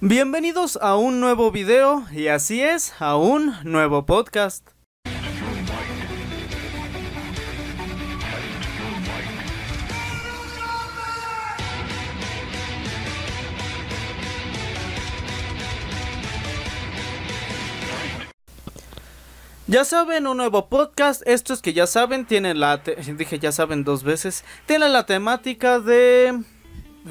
Bienvenidos 0.00 0.78
a 0.80 0.96
un 0.96 1.18
nuevo 1.18 1.50
video 1.50 2.04
y 2.12 2.28
así 2.28 2.62
es, 2.62 2.94
a 3.00 3.16
un 3.16 3.52
nuevo 3.64 4.06
podcast. 4.06 4.64
Ya 19.66 19.84
saben, 19.84 20.28
un 20.28 20.36
nuevo 20.36 20.68
podcast. 20.68 21.22
Estos 21.26 21.60
que 21.60 21.72
ya 21.72 21.88
saben 21.88 22.24
tienen 22.24 22.60
la... 22.60 22.76
Dije 22.76 23.40
ya 23.40 23.50
saben 23.50 23.82
dos 23.82 24.04
veces. 24.04 24.44
Tienen 24.66 24.92
la 24.92 25.06
temática 25.06 25.80
de 25.80 26.40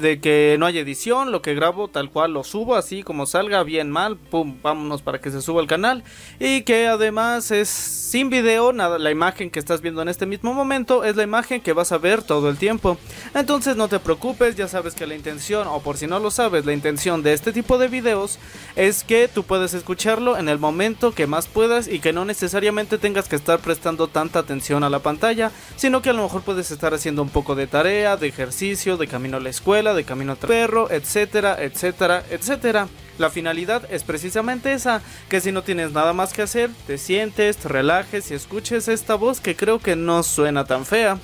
de 0.00 0.20
que 0.20 0.56
no 0.58 0.66
hay 0.66 0.78
edición, 0.78 1.32
lo 1.32 1.42
que 1.42 1.54
grabo 1.54 1.88
tal 1.88 2.10
cual 2.10 2.32
lo 2.32 2.44
subo 2.44 2.76
así 2.76 3.02
como 3.02 3.26
salga, 3.26 3.62
bien 3.62 3.90
mal, 3.90 4.16
pum, 4.16 4.56
vámonos 4.62 5.02
para 5.02 5.20
que 5.20 5.30
se 5.30 5.42
suba 5.42 5.60
al 5.60 5.66
canal 5.66 6.04
y 6.38 6.62
que 6.62 6.86
además 6.86 7.50
es 7.50 7.68
sin 7.68 8.30
video, 8.30 8.72
nada, 8.72 8.98
la 8.98 9.10
imagen 9.10 9.50
que 9.50 9.58
estás 9.58 9.82
viendo 9.82 10.00
en 10.00 10.08
este 10.08 10.24
mismo 10.24 10.54
momento 10.54 11.04
es 11.04 11.14
la 11.16 11.22
imagen 11.22 11.60
que 11.60 11.74
vas 11.74 11.92
a 11.92 11.98
ver 11.98 12.22
todo 12.22 12.48
el 12.48 12.56
tiempo. 12.56 12.96
Entonces 13.34 13.76
no 13.76 13.88
te 13.88 13.98
preocupes, 13.98 14.56
ya 14.56 14.66
sabes 14.66 14.94
que 14.94 15.06
la 15.06 15.14
intención, 15.14 15.68
o 15.68 15.80
por 15.80 15.98
si 15.98 16.06
no 16.06 16.18
lo 16.18 16.30
sabes, 16.30 16.64
la 16.64 16.72
intención 16.72 17.22
de 17.22 17.34
este 17.34 17.52
tipo 17.52 17.76
de 17.76 17.88
videos 17.88 18.38
es 18.76 19.04
que 19.04 19.28
tú 19.28 19.42
puedes 19.42 19.74
escucharlo 19.74 20.38
en 20.38 20.48
el 20.48 20.58
momento 20.58 21.12
que 21.12 21.26
más 21.26 21.48
puedas 21.48 21.86
y 21.86 22.00
que 22.00 22.14
no 22.14 22.24
necesariamente 22.24 22.96
tengas 22.96 23.28
que 23.28 23.36
estar 23.36 23.58
prestando 23.58 24.08
tanta 24.08 24.38
atención 24.38 24.84
a 24.84 24.90
la 24.90 25.00
pantalla, 25.00 25.50
sino 25.76 26.00
que 26.00 26.10
a 26.10 26.14
lo 26.14 26.22
mejor 26.22 26.42
puedes 26.42 26.70
estar 26.70 26.94
haciendo 26.94 27.22
un 27.22 27.28
poco 27.28 27.54
de 27.54 27.66
tarea, 27.66 28.16
de 28.16 28.28
ejercicio, 28.28 28.96
de 28.96 29.06
camino 29.06 29.36
a 29.36 29.40
la 29.40 29.50
escuela, 29.50 29.87
de 29.94 30.04
camino 30.04 30.32
al 30.32 30.38
perro, 30.38 30.90
etcétera, 30.90 31.56
etcétera, 31.62 32.24
etcétera. 32.30 32.88
La 33.18 33.30
finalidad 33.30 33.82
es 33.90 34.04
precisamente 34.04 34.72
esa, 34.72 35.02
que 35.28 35.40
si 35.40 35.50
no 35.50 35.62
tienes 35.62 35.92
nada 35.92 36.12
más 36.12 36.32
que 36.32 36.42
hacer, 36.42 36.70
te 36.86 36.98
sientes, 36.98 37.56
te 37.56 37.68
relajes 37.68 38.30
y 38.30 38.34
escuches 38.34 38.86
esta 38.86 39.16
voz 39.16 39.40
que 39.40 39.56
creo 39.56 39.80
que 39.80 39.96
no 39.96 40.22
suena 40.22 40.64
tan 40.64 40.86
fea. 40.86 41.18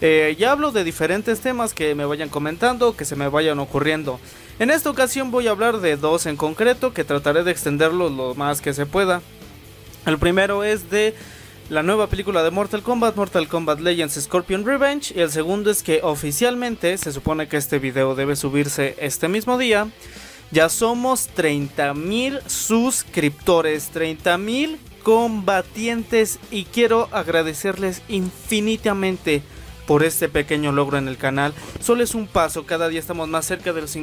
Eh, 0.00 0.34
ya 0.38 0.52
hablo 0.52 0.72
de 0.72 0.82
diferentes 0.82 1.40
temas 1.40 1.72
que 1.72 1.94
me 1.94 2.04
vayan 2.04 2.28
comentando, 2.28 2.96
que 2.96 3.04
se 3.04 3.16
me 3.16 3.28
vayan 3.28 3.60
ocurriendo. 3.60 4.18
En 4.58 4.70
esta 4.70 4.90
ocasión 4.90 5.30
voy 5.30 5.46
a 5.46 5.52
hablar 5.52 5.78
de 5.78 5.96
dos 5.96 6.26
en 6.26 6.36
concreto 6.36 6.92
que 6.92 7.04
trataré 7.04 7.44
de 7.44 7.52
extenderlos 7.52 8.12
lo 8.12 8.34
más 8.34 8.60
que 8.60 8.74
se 8.74 8.86
pueda. 8.86 9.22
El 10.06 10.18
primero 10.18 10.64
es 10.64 10.90
de 10.90 11.14
la 11.70 11.82
nueva 11.82 12.08
película 12.08 12.42
de 12.42 12.50
Mortal 12.50 12.82
Kombat, 12.82 13.16
Mortal 13.16 13.48
Kombat 13.48 13.80
Legends 13.80 14.20
Scorpion 14.20 14.64
Revenge. 14.64 15.12
Y 15.14 15.20
el 15.20 15.30
segundo 15.30 15.70
es 15.70 15.82
que 15.82 16.00
oficialmente 16.02 16.96
se 16.98 17.12
supone 17.12 17.48
que 17.48 17.56
este 17.56 17.78
video 17.78 18.14
debe 18.14 18.36
subirse 18.36 18.96
este 18.98 19.28
mismo 19.28 19.58
día. 19.58 19.88
Ya 20.50 20.68
somos 20.68 21.30
30.000 21.34 22.46
suscriptores, 22.46 23.92
30.000 23.92 24.76
combatientes 25.02 26.38
y 26.50 26.64
quiero 26.64 27.08
agradecerles 27.12 28.02
infinitamente 28.08 29.42
por 29.86 30.02
este 30.02 30.28
pequeño 30.28 30.72
logro 30.72 30.98
en 30.98 31.08
el 31.08 31.16
canal. 31.16 31.54
Solo 31.80 32.02
es 32.04 32.14
un 32.14 32.26
paso, 32.26 32.66
cada 32.66 32.88
día 32.88 33.00
estamos 33.00 33.28
más 33.28 33.46
cerca 33.46 33.72
de 33.72 33.80
los... 33.80 33.98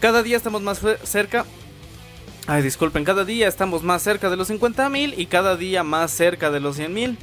Cada 0.00 0.22
día 0.22 0.36
estamos 0.36 0.60
más 0.60 0.80
cerca 1.04 1.46
Ay, 2.46 2.60
disculpen, 2.62 3.04
cada 3.04 3.24
día 3.24 3.48
estamos 3.48 3.82
más 3.82 4.02
cerca 4.02 4.28
de 4.28 4.36
los 4.36 4.50
50.000 4.50 5.14
y 5.16 5.26
cada 5.26 5.56
día 5.56 5.82
más 5.82 6.10
cerca 6.10 6.50
de 6.50 6.60
los 6.60 6.78
100.000. 6.78 7.16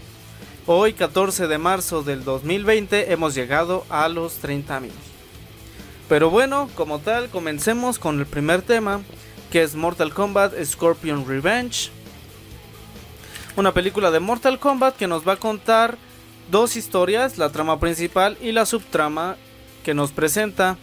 Hoy, 0.65 0.93
14 0.93 1.47
de 1.47 1.59
marzo 1.59 2.01
del 2.01 2.23
2020, 2.23 3.13
hemos 3.13 3.35
llegado 3.35 3.85
a 3.89 4.09
los 4.09 4.41
30.000. 4.41 4.89
Pero 6.09 6.31
bueno, 6.31 6.71
como 6.73 6.97
tal, 6.97 7.29
comencemos 7.29 7.99
con 7.99 8.19
el 8.19 8.25
primer 8.25 8.63
tema, 8.63 9.01
que 9.51 9.61
es 9.61 9.75
Mortal 9.75 10.11
Kombat 10.11 10.53
Scorpion 10.63 11.27
Revenge. 11.27 11.91
Una 13.55 13.75
película 13.75 14.09
de 14.09 14.19
Mortal 14.19 14.57
Kombat 14.57 14.95
que 14.95 15.07
nos 15.07 15.27
va 15.27 15.33
a 15.33 15.37
contar 15.37 15.99
dos 16.49 16.75
historias, 16.75 17.37
la 17.37 17.51
trama 17.51 17.79
principal 17.79 18.39
y 18.41 18.53
la 18.53 18.65
subtrama 18.65 19.37
que 19.83 19.93
nos 19.93 20.11
presenta. 20.13 20.77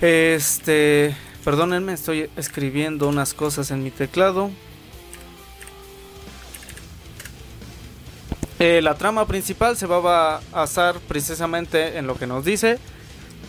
Este, 0.00 1.14
Perdónenme, 1.50 1.94
estoy 1.94 2.30
escribiendo 2.36 3.08
unas 3.08 3.34
cosas 3.34 3.72
en 3.72 3.82
mi 3.82 3.90
teclado. 3.90 4.52
Eh, 8.60 8.80
la 8.82 8.94
trama 8.94 9.26
principal 9.26 9.76
se 9.76 9.86
va 9.86 10.36
a 10.36 10.40
basar 10.52 11.00
precisamente 11.08 11.98
en 11.98 12.06
lo 12.06 12.14
que 12.14 12.28
nos 12.28 12.44
dice, 12.44 12.78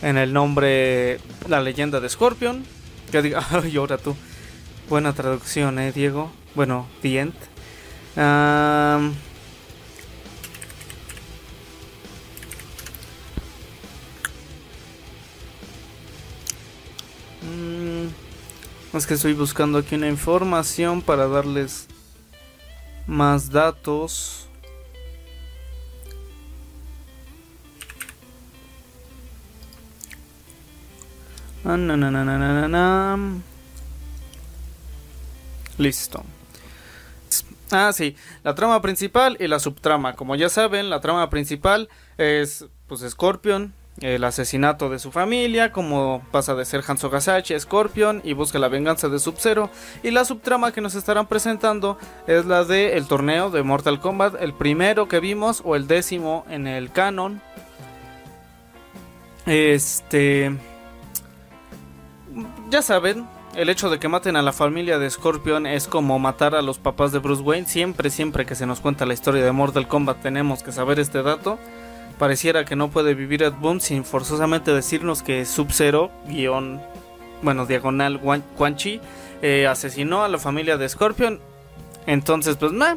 en 0.02 0.18
el 0.18 0.32
nombre, 0.32 1.20
la 1.46 1.60
leyenda 1.60 2.00
de 2.00 2.08
Scorpion. 2.08 2.64
Que 3.12 3.22
diga, 3.22 3.46
ay, 3.50 3.76
ahora 3.76 3.98
tú. 3.98 4.16
Buena 4.88 5.12
traducción, 5.12 5.78
eh, 5.78 5.92
Diego. 5.92 6.32
Bueno, 6.56 6.88
The 7.02 7.20
End. 7.20 7.34
Es 18.92 19.06
que 19.06 19.14
estoy 19.14 19.32
buscando 19.32 19.78
aquí 19.78 19.94
una 19.94 20.08
información 20.08 21.00
para 21.00 21.26
darles 21.26 21.88
más 23.06 23.50
datos. 23.50 24.46
Listo. 35.78 36.22
Ah, 37.70 37.92
sí, 37.94 38.14
la 38.44 38.54
trama 38.54 38.82
principal 38.82 39.38
y 39.40 39.48
la 39.48 39.58
subtrama. 39.58 40.14
Como 40.16 40.36
ya 40.36 40.50
saben, 40.50 40.90
la 40.90 41.00
trama 41.00 41.30
principal 41.30 41.88
es 42.18 42.66
pues 42.86 43.00
Scorpion, 43.08 43.72
el 44.00 44.24
asesinato 44.24 44.88
de 44.88 44.98
su 44.98 45.12
familia, 45.12 45.70
como 45.70 46.22
pasa 46.30 46.54
de 46.54 46.64
ser 46.64 46.82
Hanzo 46.86 47.10
Gasashi, 47.10 47.58
Scorpion 47.58 48.20
y 48.24 48.32
busca 48.32 48.58
la 48.58 48.68
venganza 48.68 49.08
de 49.08 49.18
Sub-Zero. 49.18 49.70
Y 50.02 50.10
la 50.10 50.24
subtrama 50.24 50.72
que 50.72 50.80
nos 50.80 50.94
estarán 50.94 51.26
presentando 51.26 51.98
es 52.26 52.46
la 52.46 52.64
de 52.64 52.96
el 52.96 53.06
torneo 53.06 53.50
de 53.50 53.62
Mortal 53.62 54.00
Kombat, 54.00 54.40
el 54.40 54.54
primero 54.54 55.08
que 55.08 55.20
vimos 55.20 55.62
o 55.64 55.76
el 55.76 55.86
décimo 55.86 56.44
en 56.48 56.66
el 56.66 56.90
canon. 56.90 57.40
Este. 59.46 60.56
Ya 62.70 62.80
saben, 62.80 63.26
el 63.54 63.68
hecho 63.68 63.90
de 63.90 63.98
que 63.98 64.08
maten 64.08 64.36
a 64.36 64.42
la 64.42 64.52
familia 64.52 64.98
de 64.98 65.10
Scorpion 65.10 65.66
es 65.66 65.86
como 65.86 66.18
matar 66.18 66.54
a 66.54 66.62
los 66.62 66.78
papás 66.78 67.12
de 67.12 67.18
Bruce 67.18 67.42
Wayne. 67.42 67.66
Siempre, 67.66 68.08
siempre 68.08 68.46
que 68.46 68.54
se 68.54 68.66
nos 68.66 68.80
cuenta 68.80 69.04
la 69.04 69.12
historia 69.12 69.44
de 69.44 69.52
Mortal 69.52 69.86
Kombat 69.86 70.22
tenemos 70.22 70.62
que 70.62 70.72
saber 70.72 70.98
este 70.98 71.22
dato 71.22 71.58
pareciera 72.18 72.64
que 72.64 72.76
no 72.76 72.90
puede 72.90 73.14
vivir 73.14 73.42
Ed 73.42 73.54
Boon 73.54 73.80
sin 73.80 74.04
forzosamente 74.04 74.72
decirnos 74.72 75.22
que 75.22 75.44
Sub-Zero, 75.44 76.10
guion, 76.26 76.80
bueno, 77.42 77.66
diagonal 77.66 78.20
Quan 78.20 78.76
Chi, 78.76 79.00
eh, 79.42 79.66
asesinó 79.66 80.22
a 80.22 80.28
la 80.28 80.38
familia 80.38 80.76
de 80.76 80.88
Scorpion. 80.88 81.40
Entonces, 82.06 82.56
pues, 82.56 82.72
nah, 82.72 82.96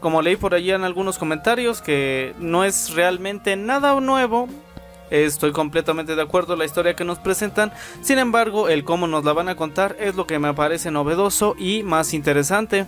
como 0.00 0.22
leí 0.22 0.36
por 0.36 0.54
allí 0.54 0.70
en 0.70 0.84
algunos 0.84 1.18
comentarios 1.18 1.82
que 1.82 2.34
no 2.38 2.64
es 2.64 2.94
realmente 2.94 3.56
nada 3.56 3.98
nuevo. 4.00 4.48
Estoy 5.10 5.52
completamente 5.52 6.14
de 6.14 6.22
acuerdo 6.22 6.54
la 6.54 6.66
historia 6.66 6.94
que 6.94 7.04
nos 7.04 7.18
presentan. 7.18 7.72
Sin 8.02 8.18
embargo, 8.18 8.68
el 8.68 8.84
cómo 8.84 9.06
nos 9.06 9.24
la 9.24 9.32
van 9.32 9.48
a 9.48 9.56
contar 9.56 9.96
es 9.98 10.14
lo 10.14 10.26
que 10.26 10.38
me 10.38 10.52
parece 10.52 10.90
novedoso 10.90 11.56
y 11.58 11.82
más 11.82 12.12
interesante. 12.12 12.86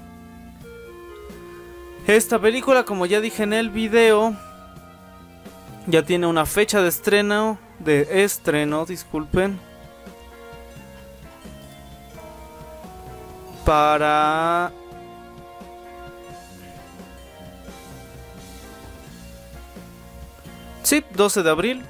Esta 2.07 2.39
película, 2.39 2.85
como 2.85 3.07
ya 3.07 3.21
dije 3.21 3.43
en 3.43 3.53
el 3.53 3.71
video, 3.71 4.37
ya 5.91 6.03
tiene 6.05 6.27
una 6.27 6.47
fecha 6.47 6.83
de 6.83 6.89
estreno, 6.89 7.59
de 7.78 8.25
estreno, 8.25 8.87
disculpen. 8.87 9.59
Para 13.65 14.72
Sí, 20.83 21.04
12 21.15 21.45
de 21.45 21.51
abril. 21.51 21.83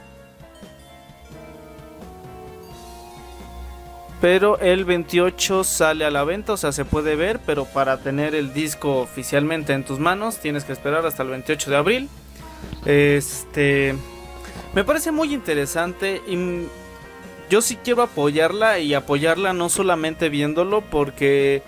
Pero 4.20 4.58
el 4.58 4.84
28 4.84 5.64
sale 5.64 6.04
a 6.04 6.10
la 6.10 6.24
venta, 6.24 6.52
o 6.52 6.56
sea, 6.58 6.72
se 6.72 6.84
puede 6.84 7.16
ver, 7.16 7.40
pero 7.46 7.64
para 7.64 7.96
tener 8.02 8.34
el 8.34 8.52
disco 8.52 8.98
oficialmente 8.98 9.72
en 9.72 9.84
tus 9.84 9.98
manos 9.98 10.36
tienes 10.36 10.64
que 10.64 10.74
esperar 10.74 11.06
hasta 11.06 11.22
el 11.22 11.30
28 11.30 11.70
de 11.70 11.76
abril. 11.78 12.08
Este. 12.84 13.94
Me 14.74 14.84
parece 14.84 15.10
muy 15.10 15.34
interesante 15.34 16.22
y 16.26 16.66
yo 17.50 17.60
sí 17.60 17.76
quiero 17.82 18.02
apoyarla 18.02 18.78
y 18.78 18.94
apoyarla 18.94 19.52
no 19.52 19.68
solamente 19.68 20.28
viéndolo 20.28 20.80
porque 20.82 21.62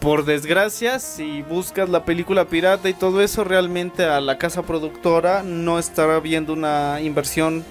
por 0.00 0.24
desgracia 0.24 0.98
si 0.98 1.42
buscas 1.42 1.90
la 1.90 2.06
película 2.06 2.46
pirata 2.46 2.88
y 2.88 2.94
todo 2.94 3.20
eso 3.20 3.44
realmente 3.44 4.04
a 4.04 4.22
la 4.22 4.38
casa 4.38 4.62
productora 4.62 5.42
no 5.42 5.78
estará 5.78 6.18
viendo 6.20 6.54
una 6.54 7.02
inversión 7.02 7.62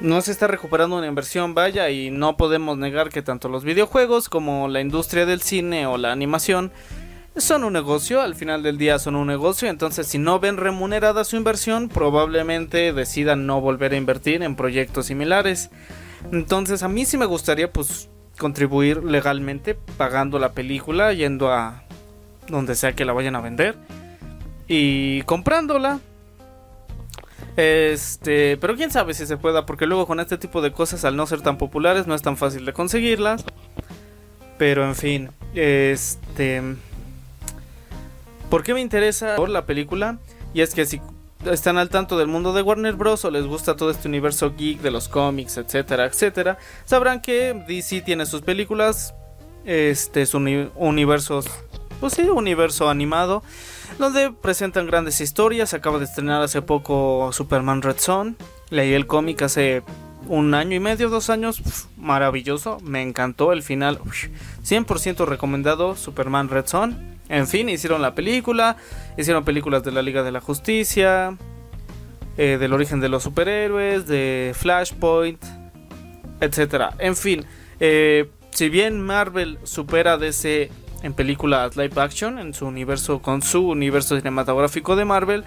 no 0.00 0.20
se 0.20 0.30
está 0.30 0.46
recuperando 0.46 0.96
una 0.96 1.08
inversión, 1.08 1.54
vaya, 1.54 1.90
y 1.90 2.10
no 2.10 2.36
podemos 2.36 2.78
negar 2.78 3.08
que 3.08 3.22
tanto 3.22 3.48
los 3.48 3.64
videojuegos 3.64 4.28
como 4.28 4.68
la 4.68 4.80
industria 4.80 5.26
del 5.26 5.42
cine 5.42 5.86
o 5.86 5.98
la 5.98 6.12
animación 6.12 6.70
son 7.40 7.64
un 7.64 7.72
negocio, 7.72 8.20
al 8.20 8.34
final 8.34 8.62
del 8.62 8.78
día 8.78 8.98
son 8.98 9.16
un 9.16 9.26
negocio, 9.26 9.68
entonces 9.68 10.06
si 10.06 10.18
no 10.18 10.40
ven 10.40 10.56
remunerada 10.56 11.24
su 11.24 11.36
inversión, 11.36 11.88
probablemente 11.88 12.92
decidan 12.92 13.46
no 13.46 13.60
volver 13.60 13.92
a 13.92 13.96
invertir 13.96 14.42
en 14.42 14.56
proyectos 14.56 15.06
similares. 15.06 15.70
Entonces 16.32 16.82
a 16.82 16.88
mí 16.88 17.04
sí 17.04 17.16
me 17.16 17.26
gustaría 17.26 17.72
pues 17.72 18.08
contribuir 18.38 19.04
legalmente 19.04 19.74
pagando 19.96 20.38
la 20.38 20.52
película, 20.52 21.12
yendo 21.12 21.52
a 21.52 21.84
donde 22.48 22.74
sea 22.74 22.94
que 22.94 23.04
la 23.04 23.12
vayan 23.12 23.36
a 23.36 23.40
vender 23.40 23.76
y 24.68 25.22
comprándola. 25.22 26.00
Este, 27.56 28.56
pero 28.58 28.76
quién 28.76 28.92
sabe 28.92 29.14
si 29.14 29.26
se 29.26 29.36
pueda, 29.36 29.66
porque 29.66 29.86
luego 29.86 30.06
con 30.06 30.20
este 30.20 30.38
tipo 30.38 30.62
de 30.62 30.72
cosas, 30.72 31.04
al 31.04 31.16
no 31.16 31.26
ser 31.26 31.40
tan 31.40 31.58
populares, 31.58 32.06
no 32.06 32.14
es 32.14 32.22
tan 32.22 32.36
fácil 32.36 32.64
de 32.64 32.72
conseguirlas. 32.72 33.44
Pero 34.58 34.84
en 34.84 34.94
fin, 34.94 35.30
este. 35.54 36.62
¿Por 38.50 38.62
qué 38.62 38.74
me 38.74 38.80
interesa 38.80 39.36
por 39.36 39.48
la 39.48 39.66
película? 39.66 40.18
Y 40.54 40.62
es 40.62 40.74
que 40.74 40.86
si 40.86 41.00
están 41.50 41.78
al 41.78 41.88
tanto 41.88 42.18
del 42.18 42.26
mundo 42.26 42.52
de 42.52 42.62
Warner 42.62 42.94
Bros. 42.94 43.24
o 43.24 43.30
les 43.30 43.46
gusta 43.46 43.76
todo 43.76 43.90
este 43.90 44.08
universo 44.08 44.54
geek 44.56 44.80
de 44.80 44.90
los 44.90 45.08
cómics, 45.08 45.56
etcétera, 45.56 46.06
etcétera, 46.06 46.58
sabrán 46.84 47.20
que 47.20 47.54
DC 47.68 48.00
tiene 48.02 48.26
sus 48.26 48.42
películas, 48.42 49.14
este, 49.64 50.26
su 50.26 50.38
universos, 50.76 51.46
pues 52.00 52.14
sí, 52.14 52.22
universo 52.22 52.88
animado 52.88 53.42
donde 53.98 54.32
presentan 54.32 54.86
grandes 54.86 55.20
historias. 55.20 55.74
Acaba 55.74 55.98
de 55.98 56.04
estrenar 56.04 56.42
hace 56.42 56.62
poco 56.62 57.30
Superman 57.32 57.82
Red 57.82 57.98
Son. 57.98 58.36
Leí 58.70 58.92
el 58.94 59.06
cómic 59.06 59.42
hace 59.42 59.82
un 60.28 60.54
año 60.54 60.76
y 60.76 60.80
medio, 60.80 61.08
dos 61.08 61.30
años. 61.30 61.62
maravilloso, 61.96 62.78
me 62.82 63.02
encantó 63.02 63.52
el 63.52 63.62
final. 63.62 63.98
100% 63.98 65.26
recomendado 65.26 65.96
Superman 65.96 66.48
Red 66.48 66.66
Son. 66.66 67.17
En 67.28 67.46
fin, 67.46 67.68
hicieron 67.68 68.02
la 68.02 68.14
película, 68.14 68.76
hicieron 69.16 69.44
películas 69.44 69.82
de 69.82 69.92
la 69.92 70.02
Liga 70.02 70.22
de 70.22 70.32
la 70.32 70.40
Justicia, 70.40 71.36
eh, 72.36 72.56
del 72.58 72.72
origen 72.72 73.00
de 73.00 73.08
los 73.08 73.22
superhéroes, 73.22 74.06
de 74.06 74.52
Flashpoint, 74.54 75.42
etc. 76.40 76.92
En 76.98 77.16
fin, 77.16 77.44
eh, 77.80 78.30
si 78.50 78.68
bien 78.68 79.02
Marvel 79.02 79.58
supera 79.64 80.16
DC 80.16 80.70
en 81.02 81.14
películas 81.14 81.76
live 81.76 82.00
action 82.00 82.38
en 82.38 82.54
su 82.54 82.66
universo 82.66 83.20
con 83.20 83.42
su 83.42 83.68
universo 83.68 84.16
cinematográfico 84.16 84.96
de 84.96 85.04
Marvel 85.04 85.44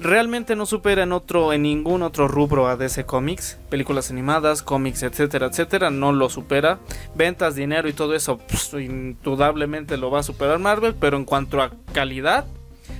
realmente 0.00 0.56
no 0.56 0.64
supera 0.64 1.02
en 1.02 1.12
otro 1.12 1.52
en 1.52 1.62
ningún 1.62 2.02
otro 2.02 2.28
rubro 2.28 2.66
a 2.66 2.76
DC 2.76 3.04
Comics. 3.04 3.58
Películas 3.68 4.10
animadas 4.10 4.62
cómics 4.62 5.02
etcétera 5.02 5.46
etcétera 5.46 5.90
no 5.90 6.12
lo 6.12 6.30
supera. 6.30 6.78
Ventas 7.14 7.54
dinero 7.54 7.88
y 7.88 7.92
todo 7.92 8.14
eso 8.14 8.38
pues, 8.38 8.72
indudablemente 8.72 9.96
lo 9.96 10.10
va 10.10 10.20
a 10.20 10.22
superar 10.22 10.58
Marvel 10.58 10.94
pero 10.98 11.16
en 11.16 11.24
cuanto 11.24 11.60
a 11.60 11.72
calidad 11.92 12.46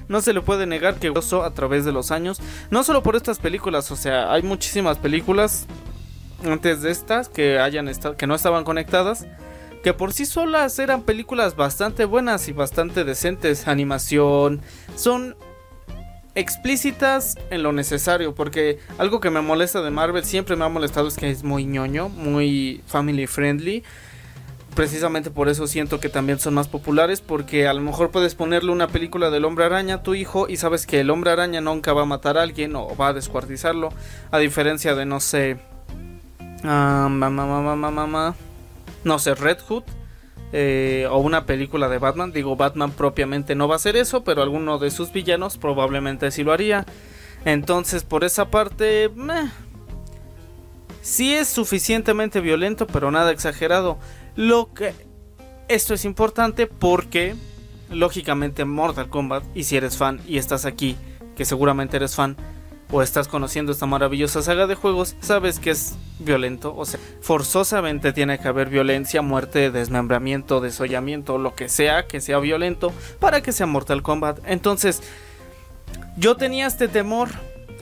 no 0.08 0.20
se 0.20 0.32
le 0.32 0.40
puede 0.40 0.66
negar 0.66 0.96
que 0.96 1.08
a 1.08 1.50
través 1.50 1.84
de 1.84 1.92
los 1.92 2.10
años. 2.10 2.40
No 2.70 2.84
solo 2.84 3.02
por 3.02 3.16
estas 3.16 3.38
películas 3.38 3.90
o 3.90 3.96
sea 3.96 4.32
hay 4.32 4.42
muchísimas 4.42 4.98
películas 4.98 5.66
antes 6.44 6.82
de 6.82 6.90
estas 6.90 7.30
que 7.30 7.58
hayan 7.58 7.90
que 8.18 8.26
no 8.26 8.34
estaban 8.34 8.64
conectadas 8.64 9.26
que 9.86 9.94
por 9.94 10.12
sí 10.12 10.26
solas 10.26 10.80
eran 10.80 11.02
películas 11.02 11.54
bastante 11.54 12.06
buenas 12.06 12.48
y 12.48 12.52
bastante 12.52 13.04
decentes. 13.04 13.68
Animación, 13.68 14.60
son 14.96 15.36
explícitas 16.34 17.38
en 17.50 17.62
lo 17.62 17.72
necesario, 17.72 18.34
porque 18.34 18.80
algo 18.98 19.20
que 19.20 19.30
me 19.30 19.42
molesta 19.42 19.82
de 19.82 19.92
Marvel 19.92 20.24
siempre 20.24 20.56
me 20.56 20.64
ha 20.64 20.68
molestado 20.68 21.06
es 21.06 21.14
que 21.14 21.30
es 21.30 21.44
muy 21.44 21.66
ñoño, 21.66 22.08
muy 22.08 22.82
family 22.88 23.28
friendly. 23.28 23.84
Precisamente 24.74 25.30
por 25.30 25.48
eso 25.48 25.68
siento 25.68 26.00
que 26.00 26.08
también 26.08 26.40
son 26.40 26.54
más 26.54 26.66
populares, 26.66 27.20
porque 27.20 27.68
a 27.68 27.72
lo 27.72 27.80
mejor 27.80 28.10
puedes 28.10 28.34
ponerle 28.34 28.72
una 28.72 28.88
película 28.88 29.30
del 29.30 29.44
hombre 29.44 29.66
araña 29.66 29.94
a 29.94 30.02
tu 30.02 30.16
hijo 30.16 30.48
y 30.48 30.56
sabes 30.56 30.84
que 30.84 30.98
el 30.98 31.10
hombre 31.10 31.30
araña 31.30 31.60
nunca 31.60 31.92
va 31.92 32.02
a 32.02 32.06
matar 32.06 32.38
a 32.38 32.42
alguien 32.42 32.74
o 32.74 32.96
va 32.96 33.06
a 33.06 33.12
descuartizarlo, 33.12 33.90
a 34.32 34.38
diferencia 34.38 34.96
de, 34.96 35.06
no 35.06 35.20
sé, 35.20 35.58
uh, 36.64 36.66
mamá, 36.66 37.30
mamá, 37.30 37.76
mamá, 37.76 38.34
no 39.04 39.18
sé, 39.18 39.34
Red 39.34 39.58
Hood 39.68 39.84
eh, 40.52 41.08
o 41.10 41.18
una 41.18 41.46
película 41.46 41.88
de 41.88 41.98
Batman. 41.98 42.32
Digo, 42.32 42.56
Batman 42.56 42.92
propiamente 42.92 43.54
no 43.54 43.68
va 43.68 43.74
a 43.74 43.76
hacer 43.76 43.96
eso, 43.96 44.24
pero 44.24 44.42
alguno 44.42 44.78
de 44.78 44.90
sus 44.90 45.12
villanos 45.12 45.58
probablemente 45.58 46.30
sí 46.30 46.44
lo 46.44 46.52
haría. 46.52 46.86
Entonces, 47.44 48.04
por 48.04 48.24
esa 48.24 48.50
parte, 48.50 49.10
meh, 49.14 49.50
sí 51.02 51.34
es 51.34 51.48
suficientemente 51.48 52.40
violento, 52.40 52.86
pero 52.86 53.10
nada 53.10 53.30
exagerado. 53.30 53.98
Lo 54.34 54.72
que 54.72 54.94
esto 55.68 55.94
es 55.94 56.04
importante 56.04 56.66
porque, 56.66 57.34
lógicamente, 57.90 58.64
Mortal 58.64 59.08
Kombat, 59.08 59.44
y 59.54 59.64
si 59.64 59.76
eres 59.76 59.96
fan 59.96 60.20
y 60.26 60.38
estás 60.38 60.64
aquí, 60.64 60.96
que 61.36 61.44
seguramente 61.44 61.96
eres 61.96 62.14
fan, 62.14 62.36
o 62.90 63.02
estás 63.02 63.28
conociendo 63.28 63.72
esta 63.72 63.86
maravillosa 63.86 64.42
saga 64.42 64.66
de 64.66 64.74
juegos, 64.74 65.16
sabes 65.20 65.58
que 65.58 65.70
es 65.70 65.96
violento. 66.18 66.74
O 66.76 66.84
sea, 66.84 67.00
forzosamente 67.20 68.12
tiene 68.12 68.38
que 68.38 68.48
haber 68.48 68.68
violencia, 68.68 69.22
muerte, 69.22 69.70
desmembramiento, 69.70 70.60
desollamiento, 70.60 71.38
lo 71.38 71.54
que 71.54 71.68
sea 71.68 72.06
que 72.06 72.20
sea 72.20 72.38
violento 72.38 72.92
para 73.18 73.42
que 73.42 73.52
sea 73.52 73.66
Mortal 73.66 74.02
Kombat. 74.02 74.38
Entonces, 74.46 75.02
yo 76.16 76.36
tenía 76.36 76.66
este 76.66 76.88
temor 76.88 77.30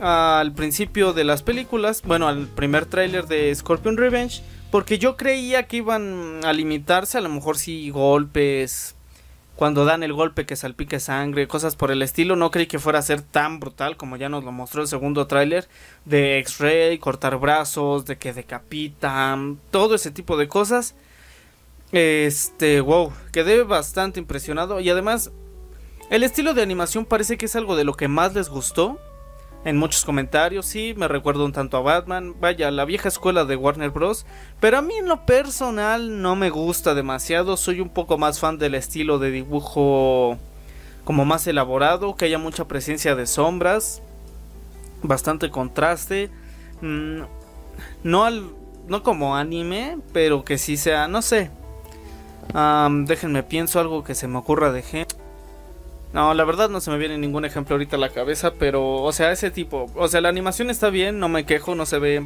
al 0.01 0.53
principio 0.53 1.13
de 1.13 1.25
las 1.25 1.43
películas, 1.43 2.03
bueno, 2.03 2.29
al 2.29 2.47
primer 2.49 2.87
tráiler 2.87 3.27
de 3.27 3.55
Scorpion 3.55 3.97
Revenge, 3.97 4.43
porque 4.71 4.99
yo 4.99 5.17
creía 5.17 5.69
que 5.69 5.77
iban 5.79 6.41
a 6.45 6.53
limitarse, 6.53 7.19
a 7.19 7.21
lo 7.21 7.29
mejor 7.29 7.59
sí 7.59 7.91
golpes, 7.91 8.97
cuando 9.57 9.85
dan 9.85 10.03
el 10.03 10.13
golpe 10.13 10.47
que 10.47 10.57
salpique 10.57 10.99
sangre, 11.01 11.47
cosas 11.47 11.77
por 11.77 11.91
el 11.91 12.03
estilo. 12.03 12.37
No 12.37 12.51
creí 12.51 12.67
que 12.67 12.79
fuera 12.79 12.99
a 12.99 13.03
ser 13.03 13.23
tan 13.23 13.61
brutal 13.61 13.97
como 13.97 14.17
ya 14.17 14.29
nos 14.29 14.45
lo 14.45 14.53
mostró 14.53 14.83
el 14.83 14.89
segundo 14.89 15.27
tráiler 15.27 15.69
de 16.05 16.39
X-Ray, 16.39 16.99
cortar 16.99 17.39
brazos, 17.39 18.05
de 18.05 18.17
que 18.17 18.33
decapitan, 18.33 19.59
todo 19.71 19.95
ese 19.95 20.11
tipo 20.11 20.37
de 20.37 20.49
cosas. 20.49 20.95
Este, 21.93 22.81
wow, 22.81 23.13
quedé 23.31 23.63
bastante 23.63 24.19
impresionado 24.19 24.81
y 24.81 24.91
además 24.91 25.31
el 26.11 26.25
estilo 26.25 26.53
de 26.53 26.63
animación 26.63 27.05
parece 27.05 27.39
que 27.39 27.47
es 27.47 27.55
algo 27.55 27.77
de 27.77 27.85
lo 27.85 27.95
que 27.95 28.09
más 28.09 28.35
les 28.35 28.49
gustó 28.49 28.99
en 29.65 29.77
muchos 29.77 30.05
comentarios. 30.05 30.67
Sí, 30.67 30.95
me 30.97 31.09
recuerdo 31.09 31.45
un 31.45 31.53
tanto 31.53 31.77
a 31.77 31.81
Batman. 31.81 32.35
Vaya, 32.41 32.71
la 32.71 32.85
vieja 32.85 33.09
escuela 33.09 33.45
de 33.45 33.57
Warner 33.57 33.91
Bros. 33.91 34.27
Pero 34.61 34.79
a 34.79 34.83
mí 34.83 34.95
en 34.95 35.09
lo 35.09 35.25
personal 35.27 36.23
no 36.23 36.37
me 36.37 36.51
gusta 36.51 36.95
demasiado. 36.95 37.57
Soy 37.57 37.81
un 37.81 37.89
poco 37.89 38.19
más 38.19 38.39
fan 38.39 38.59
del 38.59 38.75
estilo 38.75 39.19
de 39.19 39.31
dibujo 39.31 40.39
como 41.05 41.25
más 41.25 41.47
elaborado. 41.47 42.15
Que 42.15 42.27
haya 42.27 42.39
mucha 42.39 42.69
presencia 42.69 43.15
de 43.15 43.27
sombras. 43.27 44.03
Bastante 45.03 45.51
contraste. 45.51 46.31
Mm, 46.81 47.23
no, 48.03 48.25
al, 48.25 48.51
no 48.87 49.03
como 49.03 49.37
anime, 49.37 49.99
pero 50.13 50.45
que 50.45 50.59
sí 50.59 50.77
sea, 50.77 51.09
no 51.09 51.23
sé. 51.23 51.51
déjenme 53.07 53.43
pienso 53.43 53.81
algo 53.81 54.05
que 54.05 54.15
se 54.15 54.29
me 54.29 54.39
ocurra 54.39 54.73
de 54.73 54.83
gente. 54.83 55.24
No, 56.15 56.33
la 56.33 56.45
verdad 56.45 56.71
no 56.71 56.81
se 56.81 56.93
me 56.93 56.97
viene 56.97 57.19
ningún 57.19 57.45
ejemplo 57.45 57.75
ahorita 57.75 57.97
a 57.97 57.99
la 57.99 58.09
cabeza, 58.09 58.53
pero, 58.57 59.03
o 59.03 59.13
sea, 59.13 59.33
ese 59.33 59.51
tipo, 59.51 59.91
o 59.97 60.07
sea, 60.07 60.21
la 60.21 60.29
animación 60.29 60.71
está 60.71 60.89
bien, 60.89 61.19
no 61.19 61.29
me 61.29 61.45
quejo, 61.45 61.75
no 61.75 61.87
se 61.87 61.99
ve 61.99 62.25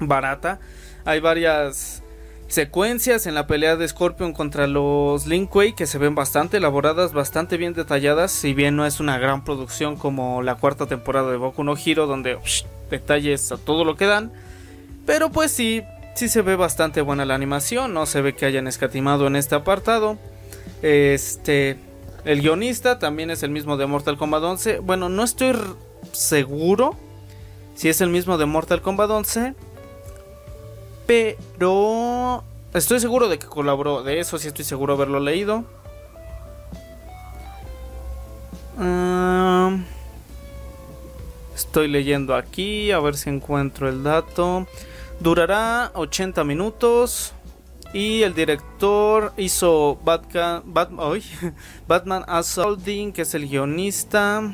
barata. 0.00 0.60
Hay 1.06 1.18
varias 1.20 2.02
secuencias 2.46 3.26
en 3.26 3.34
la 3.34 3.46
pelea 3.46 3.76
de 3.76 3.88
Scorpion 3.88 4.34
contra 4.34 4.66
los 4.66 5.26
Linkway 5.26 5.72
que 5.72 5.86
se 5.86 5.96
ven 5.96 6.14
bastante 6.14 6.58
elaboradas, 6.58 7.14
bastante 7.14 7.56
bien 7.56 7.72
detalladas, 7.72 8.32
si 8.32 8.52
bien 8.52 8.76
no 8.76 8.84
es 8.84 9.00
una 9.00 9.16
gran 9.16 9.44
producción 9.44 9.96
como 9.96 10.42
la 10.42 10.56
cuarta 10.56 10.84
temporada 10.84 11.30
de 11.30 11.38
Boku 11.38 11.64
no 11.64 11.76
Hero, 11.82 12.06
donde 12.06 12.38
detalles 12.90 13.50
a 13.50 13.56
todo 13.56 13.86
lo 13.86 13.96
que 13.96 14.04
dan, 14.04 14.30
pero 15.06 15.30
pues 15.30 15.52
sí, 15.52 15.82
sí 16.14 16.28
se 16.28 16.42
ve 16.42 16.54
bastante 16.54 17.00
buena 17.00 17.24
la 17.24 17.34
animación, 17.34 17.94
no 17.94 18.04
se 18.04 18.20
ve 18.20 18.34
que 18.34 18.44
hayan 18.44 18.66
escatimado 18.66 19.26
en 19.26 19.36
este 19.36 19.54
apartado. 19.54 20.18
Este, 20.82 21.78
el 22.24 22.40
guionista 22.40 22.98
también 22.98 23.30
es 23.30 23.42
el 23.42 23.50
mismo 23.50 23.76
de 23.76 23.86
Mortal 23.86 24.16
Kombat 24.16 24.42
11. 24.42 24.78
Bueno, 24.78 25.08
no 25.08 25.22
estoy 25.22 25.54
seguro 26.12 26.96
si 27.74 27.88
es 27.88 28.00
el 28.00 28.08
mismo 28.08 28.38
de 28.38 28.46
Mortal 28.46 28.80
Kombat 28.80 29.10
11. 29.10 29.54
Pero 31.06 32.42
estoy 32.72 33.00
seguro 33.00 33.28
de 33.28 33.38
que 33.38 33.46
colaboró. 33.46 34.02
De 34.02 34.20
eso 34.20 34.38
sí 34.38 34.48
estoy 34.48 34.64
seguro 34.64 34.94
haberlo 34.94 35.20
leído. 35.20 35.64
estoy 41.54 41.88
leyendo 41.88 42.34
aquí. 42.34 42.90
A 42.90 43.00
ver 43.00 43.16
si 43.16 43.28
encuentro 43.28 43.88
el 43.88 44.02
dato. 44.02 44.66
Durará 45.20 45.90
80 45.94 46.42
minutos. 46.44 47.33
Y 47.94 48.22
el 48.22 48.34
director 48.34 49.32
hizo 49.36 49.96
Batman, 50.04 50.62
Batman, 50.66 51.20
Batman 51.86 52.24
Assaulting, 52.26 53.12
que 53.12 53.22
es 53.22 53.34
el 53.34 53.48
guionista. 53.48 54.52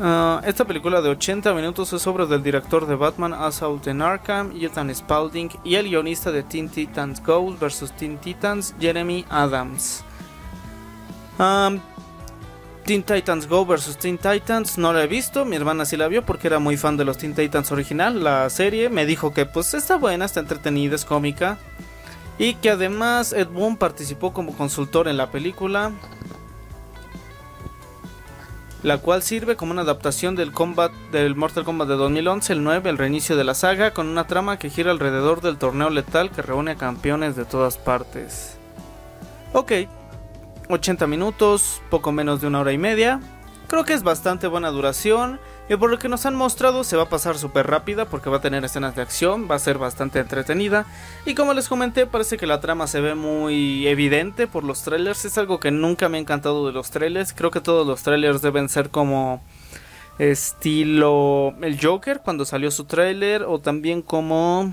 Ah, 0.00 0.40
esta 0.44 0.64
película 0.64 1.00
de 1.00 1.08
80 1.08 1.54
minutos 1.54 1.92
es 1.92 2.06
obra 2.06 2.24
del 2.26 2.42
director 2.42 2.86
de 2.86 2.94
Batman 2.94 3.32
Assault 3.32 3.84
en 3.88 4.00
Arkham, 4.00 4.52
Ethan 4.60 4.94
Spalding, 4.94 5.50
y 5.64 5.74
el 5.74 5.88
guionista 5.88 6.30
de 6.30 6.44
Teen 6.44 6.68
Titans 6.68 7.20
Go 7.24 7.56
vs 7.56 7.90
Teen 7.98 8.18
Titans, 8.18 8.74
Jeremy 8.78 9.24
Adams. 9.28 10.04
Teen 12.88 13.02
Titans 13.02 13.46
Go 13.46 13.66
vs 13.66 13.98
Teen 13.98 14.16
Titans 14.16 14.78
no 14.78 14.94
la 14.94 15.02
he 15.02 15.06
visto, 15.06 15.44
mi 15.44 15.56
hermana 15.56 15.84
sí 15.84 15.98
la 15.98 16.08
vio 16.08 16.24
porque 16.24 16.46
era 16.46 16.58
muy 16.58 16.78
fan 16.78 16.96
de 16.96 17.04
los 17.04 17.18
Teen 17.18 17.34
Titans 17.34 17.70
original, 17.70 18.24
la 18.24 18.48
serie, 18.48 18.88
me 18.88 19.04
dijo 19.04 19.34
que 19.34 19.44
pues 19.44 19.74
está 19.74 19.96
buena, 19.96 20.24
está 20.24 20.40
entretenida, 20.40 20.94
es 20.94 21.04
cómica 21.04 21.58
y 22.38 22.54
que 22.54 22.70
además 22.70 23.34
Ed 23.34 23.48
Boon 23.48 23.76
participó 23.76 24.32
como 24.32 24.56
consultor 24.56 25.06
en 25.06 25.18
la 25.18 25.30
película, 25.30 25.92
la 28.82 28.96
cual 28.96 29.22
sirve 29.22 29.54
como 29.54 29.72
una 29.72 29.82
adaptación 29.82 30.34
del 30.34 30.52
combat 30.52 30.90
del 31.12 31.36
Mortal 31.36 31.64
Kombat 31.64 31.88
de 31.88 31.96
2011, 31.96 32.54
el 32.54 32.64
9, 32.64 32.88
el 32.88 32.96
reinicio 32.96 33.36
de 33.36 33.44
la 33.44 33.52
saga, 33.52 33.92
con 33.92 34.08
una 34.08 34.26
trama 34.26 34.58
que 34.58 34.70
gira 34.70 34.92
alrededor 34.92 35.42
del 35.42 35.58
torneo 35.58 35.90
letal 35.90 36.30
que 36.30 36.40
reúne 36.40 36.70
a 36.70 36.76
campeones 36.76 37.36
de 37.36 37.44
todas 37.44 37.76
partes. 37.76 38.56
Ok, 39.52 39.72
80 40.68 41.06
minutos, 41.06 41.82
poco 41.90 42.12
menos 42.12 42.40
de 42.40 42.46
una 42.46 42.60
hora 42.60 42.72
y 42.72 42.78
media. 42.78 43.20
Creo 43.68 43.84
que 43.84 43.92
es 43.92 44.02
bastante 44.02 44.46
buena 44.46 44.70
duración 44.70 45.38
y 45.68 45.76
por 45.76 45.90
lo 45.90 45.98
que 45.98 46.08
nos 46.08 46.24
han 46.24 46.34
mostrado 46.34 46.84
se 46.84 46.96
va 46.96 47.02
a 47.02 47.08
pasar 47.10 47.36
súper 47.36 47.66
rápida 47.66 48.06
porque 48.06 48.30
va 48.30 48.38
a 48.38 48.40
tener 48.40 48.64
escenas 48.64 48.96
de 48.96 49.02
acción, 49.02 49.46
va 49.50 49.56
a 49.56 49.58
ser 49.58 49.76
bastante 49.76 50.20
entretenida. 50.20 50.86
Y 51.26 51.34
como 51.34 51.52
les 51.52 51.68
comenté 51.68 52.06
parece 52.06 52.38
que 52.38 52.46
la 52.46 52.60
trama 52.60 52.86
se 52.86 53.02
ve 53.02 53.14
muy 53.14 53.86
evidente 53.86 54.46
por 54.46 54.64
los 54.64 54.82
trailers, 54.82 55.26
es 55.26 55.36
algo 55.36 55.60
que 55.60 55.70
nunca 55.70 56.08
me 56.08 56.16
ha 56.16 56.20
encantado 56.20 56.66
de 56.66 56.72
los 56.72 56.90
trailers, 56.90 57.34
creo 57.34 57.50
que 57.50 57.60
todos 57.60 57.86
los 57.86 58.02
trailers 58.02 58.40
deben 58.40 58.70
ser 58.70 58.88
como 58.88 59.42
estilo 60.18 61.54
el 61.60 61.78
Joker 61.80 62.22
cuando 62.24 62.44
salió 62.44 62.70
su 62.70 62.84
trailer 62.84 63.42
o 63.42 63.58
también 63.58 64.00
como 64.00 64.72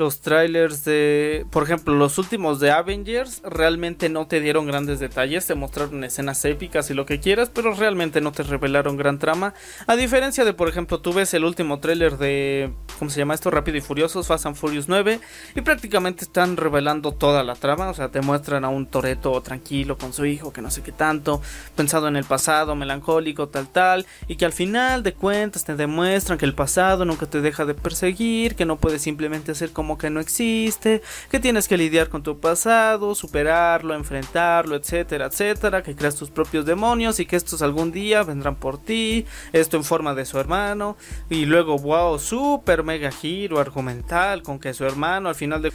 los 0.00 0.22
trailers 0.22 0.82
de, 0.86 1.44
por 1.50 1.62
ejemplo, 1.62 1.94
los 1.94 2.16
últimos 2.16 2.58
de 2.58 2.70
Avengers 2.70 3.42
realmente 3.44 4.08
no 4.08 4.26
te 4.26 4.40
dieron 4.40 4.66
grandes 4.66 4.98
detalles, 4.98 5.46
te 5.46 5.54
mostraron 5.54 6.02
escenas 6.04 6.42
épicas 6.46 6.90
y 6.90 6.94
lo 6.94 7.04
que 7.04 7.20
quieras, 7.20 7.50
pero 7.52 7.74
realmente 7.74 8.22
no 8.22 8.32
te 8.32 8.42
revelaron 8.42 8.96
gran 8.96 9.18
trama. 9.18 9.52
A 9.86 9.96
diferencia 9.96 10.46
de, 10.46 10.54
por 10.54 10.70
ejemplo, 10.70 11.00
tú 11.00 11.12
ves 11.12 11.34
el 11.34 11.44
último 11.44 11.80
trailer 11.80 12.16
de, 12.16 12.72
¿cómo 12.98 13.10
se 13.10 13.18
llama 13.18 13.34
esto? 13.34 13.50
Rápido 13.50 13.76
y 13.76 13.82
Furiosos, 13.82 14.26
Fast 14.26 14.46
and 14.46 14.56
Furious 14.56 14.88
9, 14.88 15.20
y 15.54 15.60
prácticamente 15.60 16.24
están 16.24 16.56
revelando 16.56 17.12
toda 17.12 17.44
la 17.44 17.54
trama, 17.54 17.90
o 17.90 17.94
sea, 17.94 18.08
te 18.08 18.22
muestran 18.22 18.64
a 18.64 18.70
un 18.70 18.86
Toreto 18.86 19.38
tranquilo 19.42 19.98
con 19.98 20.14
su 20.14 20.24
hijo, 20.24 20.50
que 20.50 20.62
no 20.62 20.70
sé 20.70 20.82
qué 20.82 20.92
tanto, 20.92 21.42
pensado 21.76 22.08
en 22.08 22.16
el 22.16 22.24
pasado, 22.24 22.74
melancólico, 22.74 23.48
tal, 23.48 23.68
tal, 23.68 24.06
y 24.28 24.36
que 24.36 24.46
al 24.46 24.54
final 24.54 25.02
de 25.02 25.12
cuentas 25.12 25.66
te 25.66 25.76
demuestran 25.76 26.38
que 26.38 26.46
el 26.46 26.54
pasado 26.54 27.04
nunca 27.04 27.26
te 27.26 27.42
deja 27.42 27.66
de 27.66 27.74
perseguir, 27.74 28.54
que 28.54 28.64
no 28.64 28.76
puedes 28.76 29.02
simplemente 29.02 29.52
hacer 29.52 29.72
como 29.72 29.89
que 29.98 30.10
no 30.10 30.20
existe, 30.20 31.02
que 31.30 31.40
tienes 31.40 31.68
que 31.68 31.76
lidiar 31.76 32.08
con 32.08 32.22
tu 32.22 32.38
pasado, 32.40 33.14
superarlo, 33.14 33.94
enfrentarlo, 33.94 34.76
etcétera, 34.76 35.26
etcétera, 35.26 35.82
que 35.82 35.94
creas 35.94 36.16
tus 36.16 36.30
propios 36.30 36.66
demonios 36.66 37.20
y 37.20 37.26
que 37.26 37.36
estos 37.36 37.62
algún 37.62 37.92
día 37.92 38.22
vendrán 38.22 38.56
por 38.56 38.78
ti, 38.78 39.26
esto 39.52 39.76
en 39.76 39.84
forma 39.84 40.14
de 40.14 40.24
su 40.24 40.38
hermano, 40.38 40.96
y 41.28 41.46
luego, 41.46 41.78
wow, 41.78 42.18
super 42.18 42.82
mega 42.82 43.10
giro 43.10 43.58
argumental 43.58 44.42
con 44.42 44.58
que 44.58 44.74
su 44.74 44.84
hermano 44.84 45.28
al 45.28 45.34
final 45.34 45.62
de... 45.62 45.72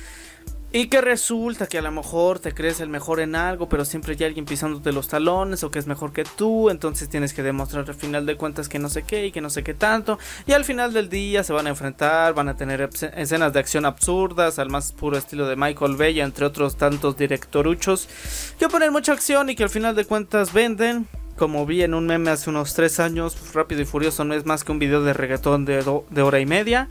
Y 0.76 0.88
que 0.88 1.00
resulta 1.00 1.68
que 1.68 1.78
a 1.78 1.82
lo 1.82 1.90
mejor 1.90 2.40
te 2.40 2.54
crees 2.54 2.82
el 2.82 2.90
mejor 2.90 3.22
en 3.22 3.38
algo, 3.38 3.70
pero 3.70 3.86
siempre 3.86 4.14
hay 4.20 4.26
alguien 4.26 4.44
pisándote 4.44 4.92
los 4.92 5.08
talones 5.08 5.64
o 5.64 5.72
que 5.72 5.80
es 5.80 5.88
mejor 5.88 6.12
que 6.12 6.26
tú, 6.26 6.70
entonces 6.70 7.08
tienes 7.08 7.34
que 7.34 7.44
demostrar 7.44 7.86
al 7.88 7.96
final 7.96 8.26
de 8.26 8.36
cuentas 8.36 8.68
que 8.68 8.78
no 8.78 8.90
sé 8.90 9.04
qué 9.04 9.28
y 9.28 9.32
que 9.32 9.40
no 9.40 9.50
sé 9.50 9.64
qué 9.64 9.74
tanto. 9.74 10.20
Y 10.46 10.52
al 10.52 10.66
final 10.66 10.92
del 10.92 11.08
día 11.08 11.46
se 11.46 11.54
van 11.54 11.68
a 11.68 11.70
enfrentar, 11.70 12.34
van 12.34 12.50
a 12.50 12.58
tener 12.58 12.90
escenas 13.16 13.54
de 13.54 13.60
acción 13.62 13.86
absurdas, 13.86 14.60
al 14.60 14.70
más 14.70 14.92
puro 14.92 15.18
estilo 15.18 15.48
de 15.48 15.56
Michael 15.56 15.96
Bay, 15.96 16.20
entre 16.20 16.46
otros 16.46 16.76
tantos 16.76 17.16
directoruchos, 17.16 18.10
que 18.60 18.68
ponen 18.68 18.92
mucha 18.92 19.14
acción 19.14 19.50
y 19.50 19.56
que 19.56 19.64
al 19.64 19.70
final 19.70 19.96
de 19.96 20.04
cuentas 20.04 20.52
venden. 20.52 21.08
Como 21.38 21.66
vi 21.66 21.84
en 21.84 21.94
un 21.94 22.06
meme 22.06 22.32
hace 22.32 22.50
unos 22.50 22.74
3 22.74 23.00
años, 23.00 23.54
Rápido 23.54 23.82
y 23.82 23.86
Furioso 23.86 24.26
no 24.26 24.34
es 24.34 24.46
más 24.46 24.66
que 24.66 24.74
un 24.74 24.80
video 24.80 25.02
de 25.04 25.14
reggaetón 25.14 25.64
de, 25.64 25.86
de 26.10 26.22
hora 26.22 26.42
y 26.42 26.46
media. 26.46 26.90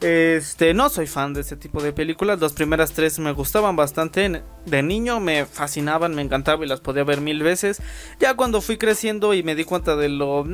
Este, 0.00 0.74
no 0.74 0.90
soy 0.90 1.08
fan 1.08 1.34
de 1.34 1.40
ese 1.40 1.56
tipo 1.56 1.82
de 1.82 1.92
películas. 1.92 2.40
Las 2.40 2.52
primeras 2.52 2.92
tres 2.92 3.18
me 3.18 3.32
gustaban 3.32 3.74
bastante. 3.74 4.42
De 4.64 4.82
niño 4.82 5.18
me 5.18 5.44
fascinaban, 5.44 6.14
me 6.14 6.22
encantaba 6.22 6.64
y 6.64 6.68
las 6.68 6.80
podía 6.80 7.04
ver 7.04 7.20
mil 7.20 7.42
veces. 7.42 7.82
Ya 8.20 8.34
cuando 8.34 8.60
fui 8.60 8.78
creciendo 8.78 9.34
y 9.34 9.42
me 9.42 9.54
di 9.54 9.64
cuenta 9.64 9.96
de 9.96 10.08
lo. 10.08 10.46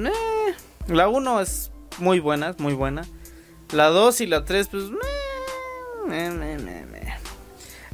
la 0.89 1.09
1 1.09 1.41
es 1.41 1.73
muy 1.99 2.21
buena, 2.21 2.51
es 2.51 2.59
muy 2.59 2.73
buena. 2.73 3.07
La 3.73 3.89
2 3.89 4.23
y 4.23 4.27
la 4.27 4.45
3, 4.45 4.69
pues. 4.69 4.85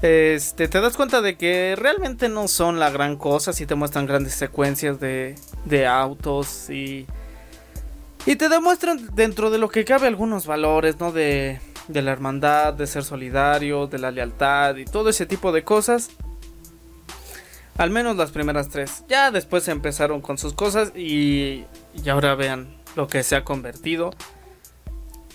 este, 0.03 0.69
te 0.69 0.81
das 0.81 0.97
cuenta 0.97 1.21
de 1.21 1.37
que 1.37 1.75
realmente 1.77 2.29
no 2.29 2.47
son 2.47 2.79
la 2.79 2.91
gran 2.91 3.17
cosa. 3.17 3.53
Si 3.53 3.67
te 3.67 3.75
muestran 3.75 4.07
grandes 4.07 4.35
secuencias 4.35 5.01
de, 5.01 5.35
de 5.65 5.87
autos 5.87 6.71
y 6.71 7.07
y 8.27 8.37
te 8.37 8.49
demuestran 8.49 9.09
dentro 9.15 9.51
de 9.51 9.59
lo 9.59 9.69
que 9.69 9.85
cabe 9.85 10.07
algunos 10.07 10.47
valores, 10.47 10.99
¿no? 11.01 11.13
De, 11.13 11.61
de 11.89 12.03
la 12.03 12.13
hermandad, 12.13 12.75
de 12.75 12.87
ser 12.87 13.05
solidario, 13.05 13.87
de 13.87 13.99
la 13.99 14.11
lealtad 14.11 14.77
y 14.77 14.85
todo 14.85 15.09
ese 15.11 15.27
tipo 15.27 15.53
de 15.53 15.65
cosas. 15.65 16.11
Al 17.77 17.91
menos 17.91 18.17
las 18.17 18.31
primeras 18.31 18.69
tres. 18.69 19.05
Ya 19.09 19.31
después 19.31 19.67
empezaron 19.69 20.21
con 20.21 20.39
sus 20.39 20.53
cosas 20.53 20.93
y, 20.95 21.65
y 21.95 22.09
ahora 22.09 22.35
vean 22.35 22.77
lo 22.95 23.09
que 23.09 23.23
se 23.23 23.37
ha 23.37 23.45
convertido. 23.45 24.11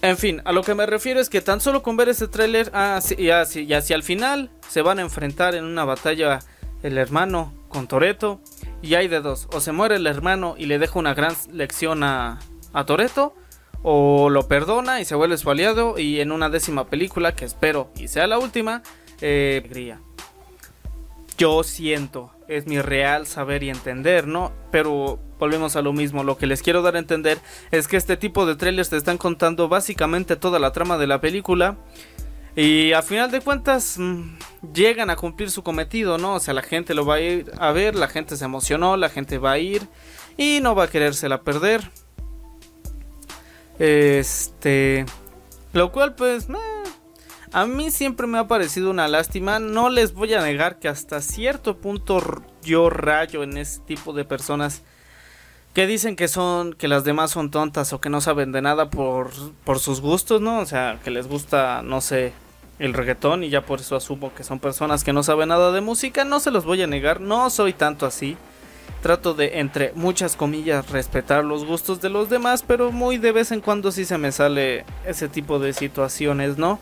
En 0.02 0.18
fin, 0.18 0.42
a 0.46 0.52
lo 0.52 0.62
que 0.62 0.76
me 0.76 0.86
refiero 0.86 1.20
es 1.20 1.30
que 1.30 1.42
tan 1.42 1.62
solo 1.62 1.82
con 1.82 1.98
ver 1.98 2.10
ese 2.10 2.28
tráiler, 2.28 2.70
ah, 2.74 3.00
y, 3.18 3.30
hacia, 3.30 3.96
el 3.96 4.04
final 4.04 4.52
se 4.70 4.82
van 4.82 5.00
a 5.00 5.02
enfrentar 5.02 5.56
en 5.56 5.64
una 5.64 5.84
batalla 5.84 6.40
el 6.84 6.98
hermano 7.00 7.54
con 7.70 7.88
Toreto. 7.88 8.40
Y 8.84 8.94
hay 8.94 9.08
de 9.08 9.22
dos, 9.22 9.48
o 9.52 9.62
se 9.62 9.72
muere 9.72 9.96
el 9.96 10.06
hermano 10.06 10.54
y 10.58 10.68
le 10.68 10.78
deja 10.78 11.00
una 11.00 11.16
gran 11.16 11.34
lección 11.52 12.04
a, 12.04 12.40
a 12.76 12.86
Toreto 12.86 13.34
o 13.82 14.30
lo 14.30 14.48
perdona 14.48 15.02
y 15.02 15.06
se 15.06 15.16
vuelve 15.16 15.38
su 15.38 15.50
aliado 15.50 15.98
y 15.98 16.20
en 16.20 16.32
una 16.32 16.50
décima 16.50 16.88
película 16.88 17.36
que 17.36 17.46
espero 17.46 17.92
y 17.96 18.08
sea 18.08 18.28
la 18.28 18.38
última, 18.38 18.84
eh, 19.22 19.98
Yo 21.38 21.64
siento, 21.64 22.32
es 22.48 22.68
mi 22.68 22.82
real 22.82 23.28
saber 23.28 23.64
y 23.64 23.70
entender, 23.70 24.28
¿no? 24.28 24.52
Pero 24.72 25.20
volvemos 25.40 25.76
a 25.76 25.82
lo 25.82 25.94
mismo, 25.94 26.24
lo 26.24 26.38
que 26.38 26.48
les 26.48 26.62
quiero 26.62 26.82
dar 26.82 26.96
a 26.96 27.00
entender 27.00 27.40
es 27.72 27.88
que 27.88 27.98
este 27.98 28.18
tipo 28.18 28.46
de 28.46 28.56
trailers 28.56 28.90
te 28.90 28.98
están 28.98 29.18
contando 29.18 29.68
básicamente 29.68 30.36
toda 30.36 30.60
la 30.60 30.72
trama 30.72 30.98
de 30.98 31.08
la 31.08 31.22
película 31.22 31.78
y 32.56 32.94
a 32.94 33.02
final 33.02 33.32
de 33.32 33.42
cuentas 33.42 33.98
mm, 34.00 34.38
llegan 34.74 35.10
a 35.10 35.16
cumplir 35.16 35.52
su 35.52 35.62
cometido, 35.62 36.18
¿no? 36.18 36.36
O 36.36 36.40
sea, 36.40 36.54
la 36.54 36.62
gente 36.62 36.94
lo 36.94 37.06
va 37.06 37.16
a 37.16 37.22
ir 37.22 37.52
a 37.60 37.72
ver, 37.72 37.96
la 37.96 38.08
gente 38.08 38.38
se 38.38 38.46
emocionó, 38.46 38.96
la 38.98 39.10
gente 39.10 39.38
va 39.38 39.52
a 39.52 39.60
ir 39.60 39.88
y 40.38 40.60
no 40.62 40.74
va 40.74 40.86
a 40.86 40.88
querérsela 40.88 41.42
perder. 41.42 41.82
Este. 43.80 45.06
Lo 45.74 45.92
cual, 45.92 46.16
pues. 46.16 46.48
a 47.52 47.66
mí 47.66 47.92
siempre 47.92 48.28
me 48.28 48.38
ha 48.38 48.48
parecido 48.48 48.90
una 48.90 49.08
lástima. 49.08 49.60
No 49.60 49.90
les 49.90 50.14
voy 50.14 50.34
a 50.34 50.42
negar 50.42 50.80
que 50.80 50.88
hasta 50.88 51.22
cierto 51.22 51.78
punto 51.78 52.22
yo 52.64 52.90
rayo 52.90 53.44
en 53.44 53.58
ese 53.58 53.80
tipo 53.82 54.14
de 54.14 54.26
personas 54.26 54.84
que 55.74 55.88
dicen 55.88 56.16
que 56.16 56.30
son 56.30 56.74
que 56.74 56.88
las 56.88 57.04
demás 57.04 57.32
son 57.32 57.52
tontas 57.52 57.92
o 57.92 58.00
que 58.00 58.10
no 58.10 58.22
saben 58.22 58.54
de 58.54 58.62
nada 58.62 58.90
por, 58.90 59.32
por 59.66 59.80
sus 59.80 60.00
gustos, 60.00 60.40
¿no? 60.40 60.60
O 60.60 60.66
sea, 60.66 61.00
que 61.04 61.12
les 61.12 61.28
gusta, 61.28 61.82
no 61.84 62.00
sé, 62.00 62.32
el 62.80 62.94
reggaetón 62.94 63.44
y 63.44 63.50
ya 63.50 63.66
por 63.66 63.82
eso 63.82 63.98
asumo 63.98 64.34
que 64.34 64.46
son 64.46 64.60
personas 64.60 65.04
que 65.04 65.12
no 65.12 65.22
saben 65.22 65.50
nada 65.50 65.74
de 65.74 65.82
música. 65.82 66.24
No 66.24 66.40
se 66.40 66.52
los 66.52 66.64
voy 66.64 66.82
a 66.82 66.88
negar, 66.88 67.20
no 67.20 67.50
soy 67.50 67.74
tanto 67.74 68.06
así 68.06 68.38
trato 69.06 69.36
de, 69.36 69.60
entre 69.60 69.92
muchas 69.94 70.36
comillas, 70.36 70.90
respetar 70.90 71.46
los 71.46 71.64
gustos 71.64 72.02
de 72.02 72.10
los 72.10 72.28
demás, 72.28 72.64
pero 72.66 72.92
muy 72.92 73.20
de 73.20 73.32
vez 73.32 73.52
en 73.52 73.62
cuando 73.62 73.92
sí 73.92 74.04
se 74.04 74.18
me 74.18 74.32
sale 74.32 74.84
ese 75.06 75.28
tipo 75.28 75.60
de 75.60 75.74
situaciones, 75.74 76.58
¿no? 76.58 76.80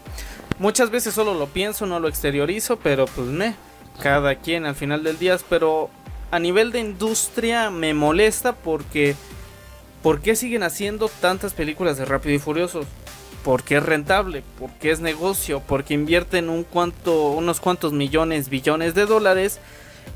Muchas 0.57 0.89
veces 0.89 1.13
solo 1.13 1.33
lo 1.33 1.47
pienso, 1.47 1.85
no 1.85 1.99
lo 1.99 2.07
exteriorizo, 2.07 2.77
pero 2.77 3.07
pues 3.07 3.27
me, 3.27 3.55
cada 4.01 4.35
quien 4.35 4.65
al 4.65 4.75
final 4.75 5.03
del 5.03 5.19
día, 5.19 5.37
pero 5.49 5.89
a 6.31 6.39
nivel 6.39 6.71
de 6.71 6.79
industria 6.79 7.69
me 7.69 7.93
molesta 7.93 8.55
porque 8.55 9.17
¿por 10.01 10.21
qué 10.21 10.37
siguen 10.37 10.63
haciendo 10.63 11.09
tantas 11.09 11.51
películas 11.51 11.97
de 11.97 12.05
Rápido 12.05 12.35
y 12.35 12.39
Furioso? 12.39 12.85
Porque 13.43 13.75
es 13.75 13.83
rentable, 13.83 14.43
porque 14.57 14.91
es 14.91 15.01
negocio, 15.01 15.61
porque 15.67 15.93
invierten 15.93 16.49
un 16.49 16.63
cuanto, 16.63 17.31
unos 17.31 17.59
cuantos 17.59 17.91
millones, 17.91 18.47
billones 18.47 18.95
de 18.95 19.07
dólares 19.07 19.59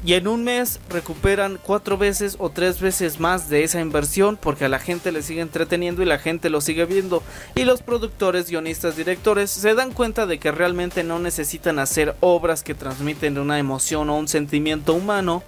y 0.06 0.14
en 0.14 0.28
un 0.28 0.44
mes 0.44 0.80
recuperan 0.90 1.60
cuatro 1.62 1.98
veces 1.98 2.36
o 2.40 2.50
tres 2.50 2.80
veces 2.80 3.20
más 3.20 3.50
de 3.50 3.64
esa 3.64 3.82
inversión 3.82 4.38
porque 4.38 4.66
a 4.66 4.70
la 4.70 4.80
gente 4.80 5.12
le 5.12 5.24
sigue 5.24 5.42
entreteniendo 5.42 6.04
y 6.04 6.06
la 6.06 6.20
gente 6.20 6.50
lo 6.50 6.62
sigue 6.62 6.86
viendo 6.86 7.24
y 7.56 7.64
los 7.64 7.82
productores, 7.82 8.50
guionistas, 8.50 8.96
directores 8.96 9.50
se 9.50 9.74
dan 9.74 9.92
cuenta 9.92 10.26
de 10.26 10.40
que 10.40 10.52
realmente 10.52 11.04
no 11.04 11.20
necesitan 11.20 11.80
hacer 11.80 12.16
obras 12.20 12.64
que 12.64 12.76
transmiten 12.76 13.40
una 13.40 13.58
emoción 13.60 14.10
o 14.10 14.18
un 14.18 14.28
sentimiento 14.28 14.94
humano 14.94 15.44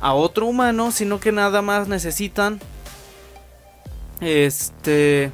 a 0.00 0.14
otro 0.14 0.46
humano, 0.46 0.90
sino 0.90 1.20
que 1.20 1.32
nada 1.32 1.62
más 1.62 1.86
necesitan 1.86 2.60
este 4.20 5.32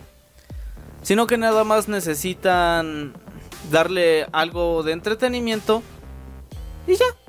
sino 1.03 1.27
que 1.27 1.39
nada 1.39 1.65
más 1.65 1.89
necesitan 1.89 3.15
darle 3.71 4.27
algo 4.33 4.83
de 4.83 4.93
entretenimiento 4.93 5.83
y 6.87 6.97
ya. 6.97 7.28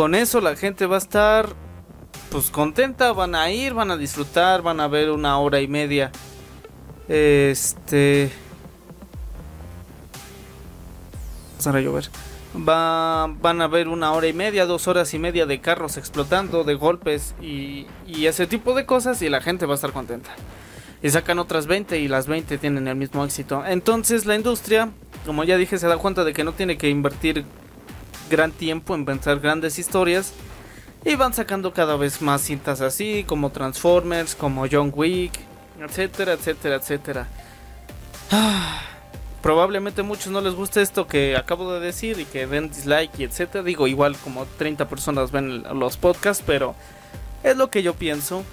Con 0.00 0.14
eso 0.14 0.40
la 0.40 0.56
gente 0.56 0.86
va 0.86 0.94
a 0.94 0.98
estar 0.98 1.50
pues 2.30 2.50
contenta, 2.50 3.12
van 3.12 3.34
a 3.34 3.50
ir, 3.50 3.74
van 3.74 3.90
a 3.90 3.98
disfrutar, 3.98 4.62
van 4.62 4.80
a 4.80 4.88
ver 4.88 5.10
una 5.10 5.38
hora 5.38 5.60
y 5.60 5.68
media. 5.68 6.10
Este 7.06 8.30
a 11.62 11.80
llover. 11.80 12.08
Va, 12.56 13.26
van 13.26 13.60
a 13.60 13.68
ver 13.68 13.88
una 13.88 14.12
hora 14.12 14.26
y 14.26 14.32
media, 14.32 14.64
dos 14.64 14.88
horas 14.88 15.12
y 15.12 15.18
media 15.18 15.44
de 15.44 15.60
carros 15.60 15.98
explotando, 15.98 16.64
de 16.64 16.76
golpes 16.76 17.34
y, 17.38 17.86
y 18.06 18.24
ese 18.24 18.46
tipo 18.46 18.72
de 18.72 18.86
cosas 18.86 19.20
y 19.20 19.28
la 19.28 19.42
gente 19.42 19.66
va 19.66 19.72
a 19.72 19.74
estar 19.74 19.92
contenta. 19.92 20.30
Y 21.02 21.10
sacan 21.10 21.38
otras 21.38 21.66
20 21.66 21.98
y 21.98 22.08
las 22.08 22.26
20 22.26 22.56
tienen 22.56 22.88
el 22.88 22.96
mismo 22.96 23.22
éxito. 23.22 23.66
Entonces 23.66 24.24
la 24.24 24.34
industria, 24.34 24.92
como 25.26 25.44
ya 25.44 25.58
dije, 25.58 25.76
se 25.76 25.88
da 25.88 25.98
cuenta 25.98 26.24
de 26.24 26.32
que 26.32 26.42
no 26.42 26.54
tiene 26.54 26.78
que 26.78 26.88
invertir 26.88 27.44
gran 28.30 28.52
tiempo 28.52 28.94
en 28.94 29.04
pensar 29.04 29.40
grandes 29.40 29.78
historias. 29.78 30.32
Y 31.04 31.14
van 31.16 31.34
sacando 31.34 31.72
cada 31.72 31.96
vez 31.96 32.22
más 32.22 32.42
cintas 32.42 32.80
así, 32.80 33.24
como 33.26 33.50
Transformers, 33.50 34.34
como 34.34 34.66
John 34.70 34.92
Wick, 34.94 35.32
etcétera, 35.80 36.34
etcétera, 36.34 36.76
etcétera. 36.76 37.28
Probablemente 39.42 40.02
a 40.02 40.04
muchos 40.04 40.28
no 40.28 40.42
les 40.42 40.54
guste 40.54 40.82
esto 40.82 41.06
que 41.06 41.36
acabo 41.36 41.72
de 41.72 41.80
decir 41.80 42.20
y 42.20 42.26
que 42.26 42.46
den 42.46 42.68
dislike 42.68 43.18
y 43.18 43.24
etcétera. 43.24 43.64
Digo, 43.64 43.86
igual 43.86 44.16
como 44.18 44.44
30 44.44 44.88
personas 44.88 45.32
ven 45.32 45.62
los 45.78 45.96
podcasts, 45.96 46.44
pero 46.46 46.74
es 47.42 47.56
lo 47.56 47.70
que 47.70 47.82
yo 47.82 47.94
pienso. 47.94 48.44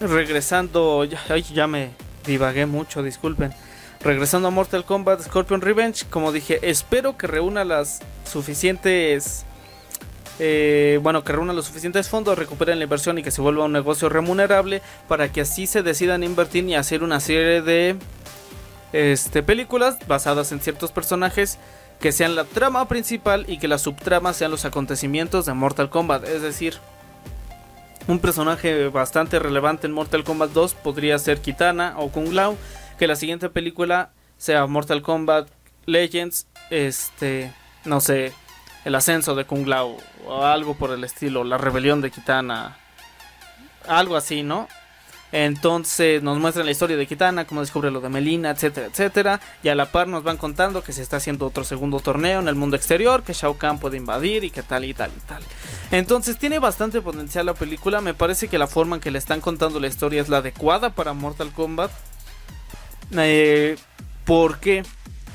Regresando, 0.00 1.04
ya, 1.04 1.36
ya 1.36 1.66
me 1.66 1.90
divagué 2.26 2.64
mucho, 2.64 3.02
disculpen. 3.02 3.52
Regresando 4.00 4.48
a 4.48 4.50
Mortal 4.50 4.84
Kombat 4.84 5.20
Scorpion 5.20 5.60
Revenge, 5.60 6.06
como 6.08 6.32
dije, 6.32 6.58
espero 6.62 7.16
que 7.16 7.26
reúna 7.26 7.64
las 7.64 8.00
suficientes 8.24 9.44
eh, 10.38 10.98
bueno, 11.02 11.22
que 11.24 11.32
reúna 11.32 11.52
los 11.52 11.66
suficientes 11.66 12.08
fondos, 12.08 12.38
recuperen 12.38 12.78
la 12.78 12.84
inversión 12.84 13.18
y 13.18 13.22
que 13.22 13.30
se 13.30 13.40
vuelva 13.40 13.64
un 13.64 13.72
negocio 13.72 14.08
remunerable 14.08 14.82
para 15.06 15.30
que 15.30 15.42
así 15.42 15.66
se 15.66 15.82
decidan 15.82 16.22
invertir 16.22 16.64
y 16.64 16.74
hacer 16.74 17.02
una 17.02 17.20
serie 17.20 17.62
de 17.62 17.96
este, 18.92 19.42
películas 19.42 19.98
basadas 20.06 20.52
en 20.52 20.60
ciertos 20.60 20.90
personajes 20.90 21.58
que 22.00 22.12
sean 22.12 22.34
la 22.34 22.44
trama 22.44 22.88
principal 22.88 23.44
y 23.46 23.58
que 23.58 23.68
la 23.68 23.78
subtrama 23.78 24.32
sean 24.32 24.50
los 24.50 24.64
acontecimientos 24.64 25.46
de 25.46 25.54
Mortal 25.54 25.90
Kombat. 25.90 26.26
Es 26.26 26.42
decir, 26.42 26.74
un 28.08 28.18
personaje 28.18 28.88
bastante 28.88 29.38
relevante 29.38 29.86
en 29.86 29.92
Mortal 29.92 30.24
Kombat 30.24 30.50
2 30.50 30.74
podría 30.74 31.18
ser 31.18 31.40
Kitana 31.40 31.94
o 31.98 32.10
Kung 32.10 32.32
Lao. 32.32 32.56
Que 32.98 33.06
la 33.06 33.16
siguiente 33.16 33.48
película 33.48 34.10
sea 34.36 34.66
Mortal 34.66 35.02
Kombat 35.02 35.48
Legends, 35.86 36.46
este, 36.70 37.52
no 37.84 38.00
sé, 38.00 38.32
el 38.84 38.94
ascenso 38.94 39.34
de 39.34 39.44
Kung 39.44 39.66
Lao 39.66 39.96
o 40.26 40.44
algo 40.44 40.74
por 40.74 40.90
el 40.90 41.04
estilo, 41.04 41.44
la 41.44 41.58
rebelión 41.58 42.00
de 42.00 42.10
Kitana, 42.10 42.76
algo 43.86 44.16
así, 44.16 44.42
¿no? 44.42 44.68
Entonces 45.32 46.22
nos 46.22 46.38
muestran 46.38 46.66
la 46.66 46.72
historia 46.72 46.94
de 46.98 47.06
Kitana, 47.06 47.46
cómo 47.46 47.62
descubre 47.62 47.90
lo 47.90 48.02
de 48.02 48.10
Melina, 48.10 48.50
etcétera, 48.50 48.88
etcétera. 48.88 49.40
Y 49.62 49.70
a 49.70 49.74
la 49.74 49.90
par 49.90 50.06
nos 50.06 50.22
van 50.22 50.36
contando 50.36 50.84
que 50.84 50.92
se 50.92 51.00
está 51.00 51.16
haciendo 51.16 51.46
otro 51.46 51.64
segundo 51.64 52.00
torneo 52.00 52.40
en 52.40 52.48
el 52.48 52.54
mundo 52.54 52.76
exterior, 52.76 53.22
que 53.22 53.32
Shao 53.32 53.56
Kahn 53.56 53.78
puede 53.78 53.96
invadir 53.96 54.44
y 54.44 54.50
que 54.50 54.62
tal 54.62 54.84
y 54.84 54.92
tal 54.92 55.10
y 55.16 55.20
tal. 55.20 55.42
Entonces 55.90 56.36
tiene 56.36 56.58
bastante 56.58 57.00
potencial 57.00 57.46
la 57.46 57.54
película. 57.54 58.02
Me 58.02 58.12
parece 58.12 58.48
que 58.48 58.58
la 58.58 58.66
forma 58.66 58.96
en 58.96 59.00
que 59.00 59.10
le 59.10 59.18
están 59.18 59.40
contando 59.40 59.80
la 59.80 59.86
historia 59.86 60.20
es 60.20 60.28
la 60.28 60.38
adecuada 60.38 60.90
para 60.90 61.14
Mortal 61.14 61.50
Kombat. 61.50 61.90
Eh, 63.16 63.76
¿Por 64.26 64.58
qué? 64.58 64.82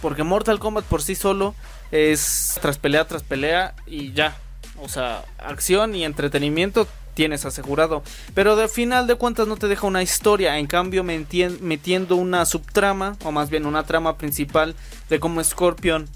Porque 0.04 0.22
Mortal 0.22 0.60
Kombat 0.60 0.86
por 0.86 1.02
sí 1.02 1.16
solo 1.16 1.56
es 1.91 2.58
tras 2.62 2.78
pelea 2.78 3.06
tras 3.06 3.23
pelea 3.23 3.76
y 3.86 4.13
ya. 4.13 4.38
O 4.82 4.89
sea, 4.89 5.26
acción 5.39 5.95
y 5.95 6.06
entretenimiento 6.06 6.88
tienes 7.17 7.45
asegurado. 7.45 8.04
Pero 8.36 8.56
de 8.56 8.67
final 8.67 9.08
de 9.08 9.15
cuentas 9.15 9.47
no 9.47 9.58
te 9.58 9.67
deja 9.67 9.88
una 9.88 10.04
historia. 10.04 10.60
En 10.60 10.67
cambio, 10.67 11.04
metiendo 11.04 12.15
una 12.15 12.45
subtrama, 12.45 13.17
o 13.23 13.32
más 13.32 13.50
bien 13.50 13.65
una 13.65 13.84
trama 13.86 14.17
principal 14.17 14.76
de 15.10 15.19
cómo 15.19 15.43
Scorpion. 15.43 16.08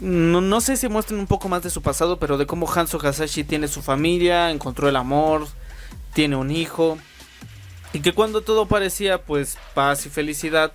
No, 0.00 0.60
sé 0.60 0.76
si 0.76 0.88
muestran 0.88 1.18
un 1.18 1.26
poco 1.26 1.48
más 1.48 1.62
de 1.62 1.70
su 1.70 1.80
pasado, 1.80 2.18
pero 2.18 2.36
de 2.36 2.44
cómo 2.44 2.70
Hanzo 2.70 2.98
Hasashi 2.98 3.44
tiene 3.44 3.68
su 3.68 3.80
familia, 3.80 4.50
encontró 4.50 4.86
el 4.86 4.96
amor, 4.96 5.46
tiene 6.12 6.36
un 6.36 6.50
hijo. 6.50 6.98
Y 7.94 8.00
que 8.00 8.12
cuando 8.12 8.42
todo 8.42 8.66
parecía 8.66 9.22
pues 9.22 9.56
paz 9.74 10.04
y 10.04 10.10
felicidad, 10.10 10.72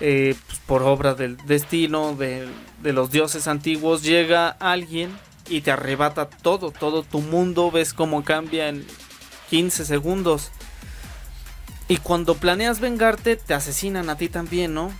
eh, 0.00 0.34
pues, 0.46 0.58
por 0.60 0.82
obra 0.82 1.14
del 1.14 1.36
destino, 1.46 2.14
de, 2.14 2.48
de 2.82 2.92
los 2.92 3.10
dioses 3.10 3.46
antiguos, 3.48 4.02
llega 4.02 4.48
alguien 4.48 5.10
y 5.48 5.60
te 5.60 5.70
arrebata 5.70 6.28
todo, 6.28 6.70
todo 6.70 7.02
tu 7.02 7.20
mundo, 7.20 7.70
ves 7.70 7.92
cómo 7.94 8.24
cambia 8.24 8.68
en 8.68 8.86
15 9.50 9.84
segundos. 9.84 10.50
Y 11.86 11.98
cuando 11.98 12.34
planeas 12.34 12.80
vengarte, 12.80 13.36
te 13.36 13.54
asesinan 13.54 14.08
a 14.08 14.16
ti 14.16 14.28
también, 14.28 14.72
¿no? 14.74 14.90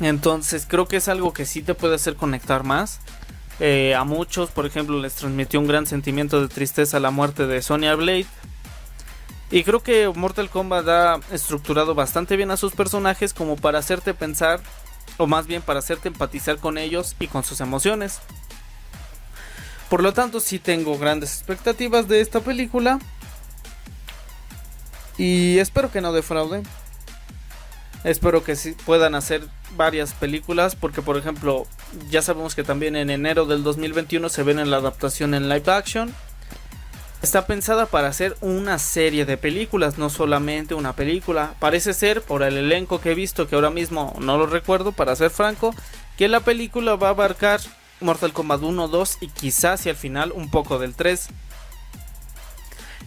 Entonces 0.00 0.66
creo 0.68 0.86
que 0.86 0.96
es 0.96 1.08
algo 1.08 1.32
que 1.32 1.46
sí 1.46 1.62
te 1.62 1.74
puede 1.74 1.96
hacer 1.96 2.14
conectar 2.14 2.64
más. 2.64 3.00
Eh, 3.60 3.94
a 3.94 4.04
muchos, 4.04 4.50
por 4.50 4.66
ejemplo, 4.66 5.00
les 5.00 5.14
transmitió 5.14 5.60
un 5.60 5.66
gran 5.66 5.86
sentimiento 5.86 6.40
de 6.40 6.48
tristeza 6.48 7.00
la 7.00 7.10
muerte 7.10 7.46
de 7.46 7.62
Sonya 7.62 7.94
Blade. 7.94 8.26
Y 9.50 9.62
creo 9.62 9.82
que 9.82 10.08
Mortal 10.08 10.50
Kombat 10.50 10.88
ha 10.88 11.20
estructurado 11.30 11.94
bastante 11.94 12.36
bien 12.36 12.50
a 12.50 12.56
sus 12.56 12.72
personajes 12.72 13.34
como 13.34 13.56
para 13.56 13.78
hacerte 13.78 14.14
pensar, 14.14 14.60
o 15.16 15.26
más 15.26 15.46
bien 15.46 15.62
para 15.62 15.78
hacerte 15.78 16.08
empatizar 16.08 16.58
con 16.58 16.78
ellos 16.78 17.14
y 17.20 17.28
con 17.28 17.44
sus 17.44 17.60
emociones. 17.60 18.20
Por 19.88 20.02
lo 20.02 20.12
tanto, 20.12 20.40
sí 20.40 20.58
tengo 20.58 20.98
grandes 20.98 21.34
expectativas 21.34 22.08
de 22.08 22.20
esta 22.20 22.40
película. 22.40 22.98
Y 25.18 25.58
espero 25.58 25.92
que 25.92 26.00
no 26.00 26.12
defrauden. 26.12 26.64
Espero 28.02 28.42
que 28.42 28.56
sí 28.56 28.74
puedan 28.84 29.14
hacer 29.14 29.46
varias 29.76 30.12
películas. 30.14 30.74
Porque, 30.74 31.02
por 31.02 31.16
ejemplo, 31.16 31.66
ya 32.10 32.22
sabemos 32.22 32.54
que 32.54 32.64
también 32.64 32.96
en 32.96 33.10
enero 33.10 33.46
del 33.46 33.62
2021 33.62 34.28
se 34.30 34.42
ven 34.42 34.58
en 34.58 34.70
la 34.70 34.78
adaptación 34.78 35.34
en 35.34 35.48
live 35.48 35.70
action. 35.70 36.12
Está 37.24 37.46
pensada 37.46 37.86
para 37.86 38.08
hacer 38.08 38.36
una 38.42 38.78
serie 38.78 39.24
de 39.24 39.38
películas, 39.38 39.96
no 39.96 40.10
solamente 40.10 40.74
una 40.74 40.92
película. 40.92 41.54
Parece 41.58 41.94
ser, 41.94 42.20
por 42.20 42.42
el 42.42 42.58
elenco 42.58 43.00
que 43.00 43.12
he 43.12 43.14
visto, 43.14 43.48
que 43.48 43.54
ahora 43.54 43.70
mismo 43.70 44.14
no 44.20 44.36
lo 44.36 44.46
recuerdo, 44.46 44.92
para 44.92 45.16
ser 45.16 45.30
franco, 45.30 45.74
que 46.18 46.28
la 46.28 46.40
película 46.40 46.96
va 46.96 47.06
a 47.06 47.10
abarcar 47.12 47.62
Mortal 48.02 48.34
Kombat 48.34 48.60
1, 48.60 48.88
2 48.88 49.18
y 49.22 49.28
quizás 49.28 49.86
y 49.86 49.88
al 49.88 49.96
final 49.96 50.32
un 50.32 50.50
poco 50.50 50.78
del 50.78 50.94
3. 50.94 51.28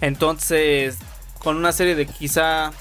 Entonces, 0.02 0.98
con 1.38 1.56
una 1.56 1.72
serie 1.72 1.94
de 1.94 2.08
quizá 2.08 2.72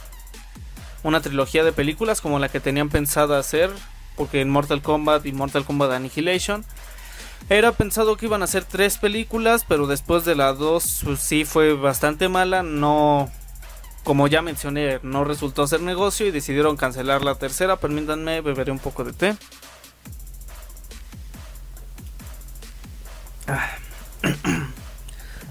una 1.03 1.21
trilogía 1.21 1.65
de 1.65 1.73
películas 1.73 2.23
como 2.23 2.39
la 2.39 2.49
que 2.49 2.61
tenían 2.61 2.89
pensado 2.89 3.37
hacer, 3.37 3.71
porque 4.17 4.41
en 4.41 4.49
Mortal 4.49 4.81
Kombat 4.81 5.27
y 5.27 5.33
Mortal 5.33 5.67
Kombat 5.67 5.93
Annihilation 5.93 6.65
era 7.49 7.73
pensado 7.73 8.17
que 8.17 8.27
iban 8.27 8.43
a 8.43 8.47
ser 8.47 8.65
tres 8.65 8.99
películas, 8.99 9.65
pero 9.67 9.87
después 9.87 10.25
de 10.25 10.35
la 10.35 10.53
2 10.53 11.01
pues, 11.05 11.21
sí 11.21 11.45
fue 11.45 11.75
bastante 11.75 12.29
mala, 12.29 12.63
no 12.63 13.31
como 14.07 14.29
ya 14.29 14.41
mencioné, 14.41 15.01
no 15.03 15.25
resultó 15.25 15.67
ser 15.67 15.81
negocio 15.81 16.27
y 16.27 16.31
decidieron 16.31 16.77
cancelar 16.77 17.25
la 17.25 17.35
tercera. 17.35 17.77
Permítanme, 17.77 18.41
beberé 18.41 18.71
un 18.71 18.79
poco 18.79 19.03
de 19.03 19.13
té. 19.13 19.37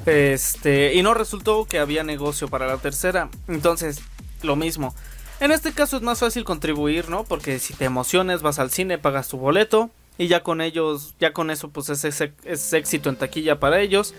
Este, 0.06 0.94
y 0.94 1.02
no 1.02 1.16
resultó 1.16 1.66
que 1.66 1.80
había 1.80 2.04
negocio 2.04 2.48
para 2.48 2.68
la 2.68 2.78
tercera. 2.78 3.30
Entonces, 3.48 4.02
lo 4.44 4.56
mismo. 4.56 4.94
En 5.40 5.52
este 5.52 5.74
caso 5.74 5.98
es 5.98 6.04
más 6.04 6.20
fácil 6.20 6.44
contribuir, 6.44 7.10
¿no? 7.10 7.24
Porque 7.24 7.58
si 7.58 7.74
te 7.74 7.86
emociones, 7.86 8.44
vas 8.44 8.60
al 8.60 8.70
cine, 8.70 9.00
pagas 9.00 9.28
tu 9.30 9.38
boleto. 9.38 9.90
Y 10.18 10.28
ya 10.28 10.44
con 10.44 10.62
ellos, 10.62 11.16
ya 11.20 11.34
con 11.34 11.52
eso, 11.52 11.70
pues 11.70 11.90
es, 11.90 12.22
es 12.44 12.74
éxito 12.74 13.10
en 13.10 13.18
taquilla 13.18 13.60
para 13.60 13.82
ellos. 13.82 14.14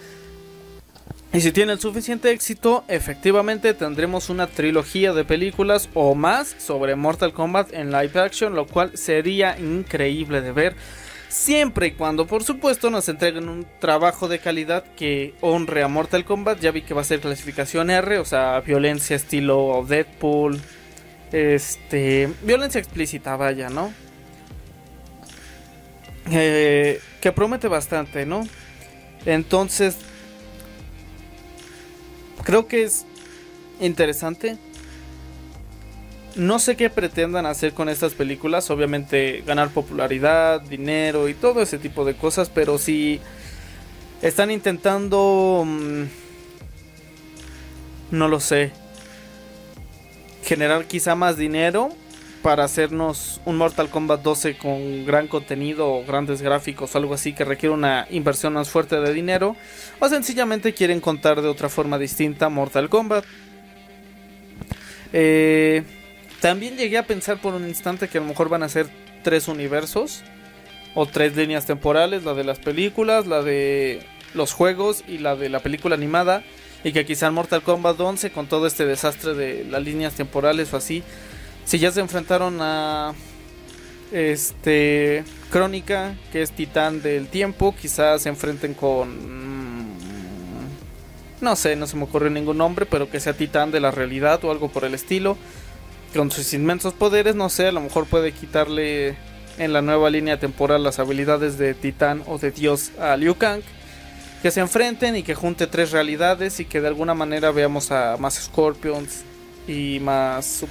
Y 1.33 1.41
si 1.41 1.53
tienen 1.53 1.79
suficiente 1.79 2.31
éxito, 2.31 2.85
efectivamente 2.89 3.75
tendremos 3.75 4.31
una 4.31 4.47
trilogía 4.47 5.13
de 5.13 5.25
películas 5.25 5.89
o 5.93 6.15
más 6.15 6.57
sobre 6.59 6.97
Mortal 6.97 7.33
Kombat 7.33 7.75
en 7.75 7.91
live 7.91 8.19
action, 8.21 8.55
lo 8.55 8.67
cual 8.67 8.97
sería 8.97 9.59
increíble 9.59 10.41
de 10.41 10.53
ver 10.53 10.77
siempre 11.29 11.89
y 11.89 11.91
cuando 11.91 12.27
por 12.27 12.45
supuesto 12.45 12.89
nos 12.89 13.09
entreguen 13.09 13.49
un 13.49 13.67
trabajo 13.81 14.29
de 14.29 14.39
calidad 14.39 14.85
que 14.97 15.35
honre 15.41 15.83
a 15.83 15.89
Mortal 15.89 16.25
Kombat. 16.25 16.61
Ya 16.61 16.71
vi 16.71 16.83
que 16.83 16.95
va 16.95 17.03
a 17.03 17.05
ser 17.05 17.21
clasificación 17.21 17.91
R, 17.91 18.19
o 18.19 18.25
sea, 18.25 18.61
violencia 18.61 19.17
estilo 19.17 19.85
Deadpool, 19.87 20.59
este, 21.33 22.31
violencia 22.43 22.79
explícita, 22.79 23.37
vaya, 23.37 23.69
¿no? 23.69 23.93
Eh, 26.31 27.01
que 27.21 27.33
promete 27.33 27.69
bastante, 27.69 28.27
¿no? 28.27 28.47
Entonces, 29.25 29.97
creo 32.43 32.67
que 32.67 32.85
es 32.85 33.05
interesante. 33.81 34.57
No 36.35 36.59
sé 36.59 36.77
qué 36.77 36.91
pretendan 36.91 37.47
hacer 37.47 37.73
con 37.73 37.89
estas 37.89 38.13
películas, 38.13 38.71
obviamente 38.71 39.43
ganar 39.47 39.71
popularidad, 39.71 40.61
dinero 40.61 41.29
y 41.29 41.35
todo 41.35 41.63
ese 41.63 41.79
tipo 41.79 42.05
de 42.05 42.15
cosas, 42.15 42.51
pero 42.51 42.79
si 42.79 43.21
están 44.23 44.51
intentando... 44.51 45.65
Mm, 45.67 46.05
no 48.11 48.29
lo 48.29 48.39
sé. 48.39 48.71
Generar 50.45 50.85
quizá 50.85 51.15
más 51.15 51.37
dinero 51.37 51.91
para 52.47 52.63
hacernos 52.63 53.41
un 53.45 53.57
Mortal 53.57 53.91
Kombat 53.91 54.23
12 54.23 54.57
con 54.57 55.05
gran 55.05 55.27
contenido 55.27 55.93
o 55.93 56.05
grandes 56.05 56.43
gráficos 56.43 56.95
o 56.95 56.99
algo 56.99 57.13
así 57.13 57.33
que 57.33 57.45
requiere 57.45 57.75
una 57.75 58.07
inversión 58.09 58.53
más 58.53 58.69
fuerte 58.71 59.01
de 59.01 59.13
dinero. 59.13 59.57
O 59.99 60.09
sencillamente 60.09 60.73
quieren 60.73 61.01
contar 61.01 61.43
de 61.43 61.49
otra 61.49 61.69
forma 61.69 61.99
distinta 61.99 62.49
Mortal 62.49 62.89
Kombat. 62.89 63.25
Eh, 65.13 65.83
también 66.41 66.77
llegué 66.77 66.99
a 66.99 67.03
pensar 67.05 67.41
por 67.41 67.53
un 67.53 67.67
instante 67.67 68.07
que 68.07 68.19
a 68.19 68.21
lo 68.21 68.29
mejor 68.29 68.49
van 68.49 68.63
a 68.63 68.69
ser 68.69 68.87
tres 69.25 69.49
universos 69.49 70.23
o 70.95 71.05
tres 71.05 71.35
líneas 71.35 71.67
temporales, 71.67 72.23
la 72.23 72.35
de 72.35 72.45
las 72.45 72.61
películas, 72.61 73.27
la 73.27 73.43
de 73.43 74.07
los 74.35 74.53
juegos 74.53 75.03
y 75.09 75.19
la 75.19 75.35
de 75.35 75.49
la 75.49 75.59
película 75.59 75.97
animada 75.97 76.45
y 76.85 76.93
que 76.93 77.05
quizá 77.05 77.29
Mortal 77.33 77.63
Kombat 77.63 77.99
11 77.99 78.31
con 78.31 78.47
todo 78.47 78.69
este 78.69 78.87
desastre 78.87 79.35
de 79.35 79.65
las 79.65 79.83
líneas 79.83 80.15
temporales 80.15 80.73
o 80.73 80.77
así, 80.77 81.03
si 81.67 81.79
ya 81.79 81.91
se 81.91 82.01
enfrentaron 82.01 82.59
a 82.61 83.13
este 84.13 85.25
Crónica, 85.51 86.15
que 86.33 86.41
es 86.41 86.53
Titán 86.53 87.03
del 87.03 87.29
Tiempo, 87.29 87.75
quizás 87.79 88.23
se 88.23 88.29
enfrenten 88.29 88.73
con 88.73 89.89
mm, 89.89 89.97
no 91.41 91.57
sé, 91.57 91.77
no 91.77 91.87
se 91.87 91.97
me 91.97 92.05
ocurre 92.05 92.31
ningún 92.31 92.59
nombre, 92.59 92.87
pero 92.87 93.11
que 93.11 93.21
sea 93.21 93.35
Titán 93.35 93.71
de 93.71 93.81
la 93.81 93.91
realidad 93.91 94.43
o 94.45 94.51
algo 94.51 94.69
por 94.69 94.85
el 94.85 94.95
estilo. 94.95 95.37
Con 96.15 96.31
sus 96.31 96.55
inmensos 96.55 96.95
poderes, 96.95 97.35
no 97.35 97.51
sé, 97.51 97.67
a 97.67 97.73
lo 97.73 97.81
mejor 97.81 98.07
puede 98.07 98.33
quitarle 98.33 99.17
en 99.59 99.73
la 99.73 99.83
nueva 99.83 100.09
línea 100.09 100.39
temporal 100.39 100.85
las 100.85 100.99
habilidades 100.99 101.59
de 101.59 101.75
Titán 101.75 102.23
o 102.27 102.39
de 102.39 102.53
Dios 102.53 102.93
a 102.99 103.17
Liu 103.17 103.35
Kang 103.35 103.61
que 104.43 104.51
se 104.51 104.61
enfrenten 104.61 105.17
y 105.17 105.23
que 105.23 105.35
junte 105.35 105.67
tres 105.67 105.91
realidades 105.91 106.61
y 106.61 106.65
que 106.65 106.81
de 106.81 106.89
alguna 106.89 107.15
manera 107.15 107.51
veamos 107.51 107.91
a 107.91 108.17
más 108.19 108.35
Scorpions 108.35 109.25
y 109.67 110.01
más 110.01 110.47
sub 110.47 110.69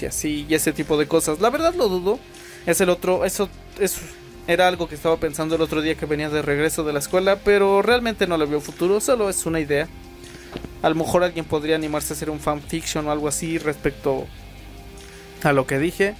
y 0.00 0.06
así 0.06 0.46
y 0.48 0.54
ese 0.54 0.72
tipo 0.72 0.96
de 0.96 1.06
cosas. 1.06 1.40
La 1.40 1.50
verdad 1.50 1.74
lo 1.74 1.88
dudo. 1.88 2.18
Es 2.66 2.80
el 2.80 2.90
otro, 2.90 3.24
eso, 3.24 3.48
eso 3.80 4.00
era 4.46 4.68
algo 4.68 4.88
que 4.88 4.94
estaba 4.94 5.16
pensando 5.16 5.56
el 5.56 5.62
otro 5.62 5.82
día 5.82 5.96
que 5.96 6.06
venía 6.06 6.30
de 6.30 6.42
regreso 6.42 6.84
de 6.84 6.92
la 6.92 7.00
escuela, 7.00 7.40
pero 7.44 7.82
realmente 7.82 8.26
no 8.26 8.36
le 8.36 8.46
veo 8.46 8.60
futuro, 8.60 9.00
solo 9.00 9.28
es 9.28 9.46
una 9.46 9.58
idea. 9.58 9.88
A 10.82 10.88
lo 10.88 10.94
mejor 10.94 11.24
alguien 11.24 11.44
podría 11.44 11.74
animarse 11.74 12.12
a 12.12 12.16
hacer 12.16 12.30
un 12.30 12.38
fanfiction 12.38 13.06
o 13.06 13.10
algo 13.10 13.26
así 13.26 13.58
respecto 13.58 14.26
a 15.42 15.52
lo 15.52 15.66
que 15.66 15.78
dije. 15.78 16.14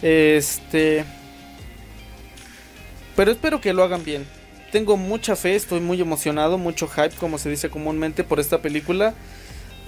Este. 0.00 1.04
Pero 3.16 3.32
espero 3.32 3.60
que 3.60 3.72
lo 3.72 3.82
hagan 3.82 4.04
bien 4.04 4.26
tengo 4.70 4.96
mucha 4.96 5.36
fe, 5.36 5.54
estoy 5.56 5.80
muy 5.80 6.00
emocionado, 6.00 6.58
mucho 6.58 6.88
hype, 6.88 7.16
como 7.18 7.38
se 7.38 7.50
dice 7.50 7.70
comúnmente, 7.70 8.24
por 8.24 8.40
esta 8.40 8.58
película. 8.58 9.14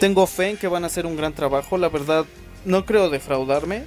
Tengo 0.00 0.26
fe 0.26 0.48
en 0.48 0.56
que 0.56 0.66
van 0.66 0.82
a 0.82 0.86
hacer 0.86 1.04
un 1.04 1.14
gran 1.14 1.34
trabajo, 1.34 1.76
la 1.76 1.90
verdad, 1.90 2.24
no 2.64 2.86
creo 2.86 3.10
defraudarme. 3.10 3.84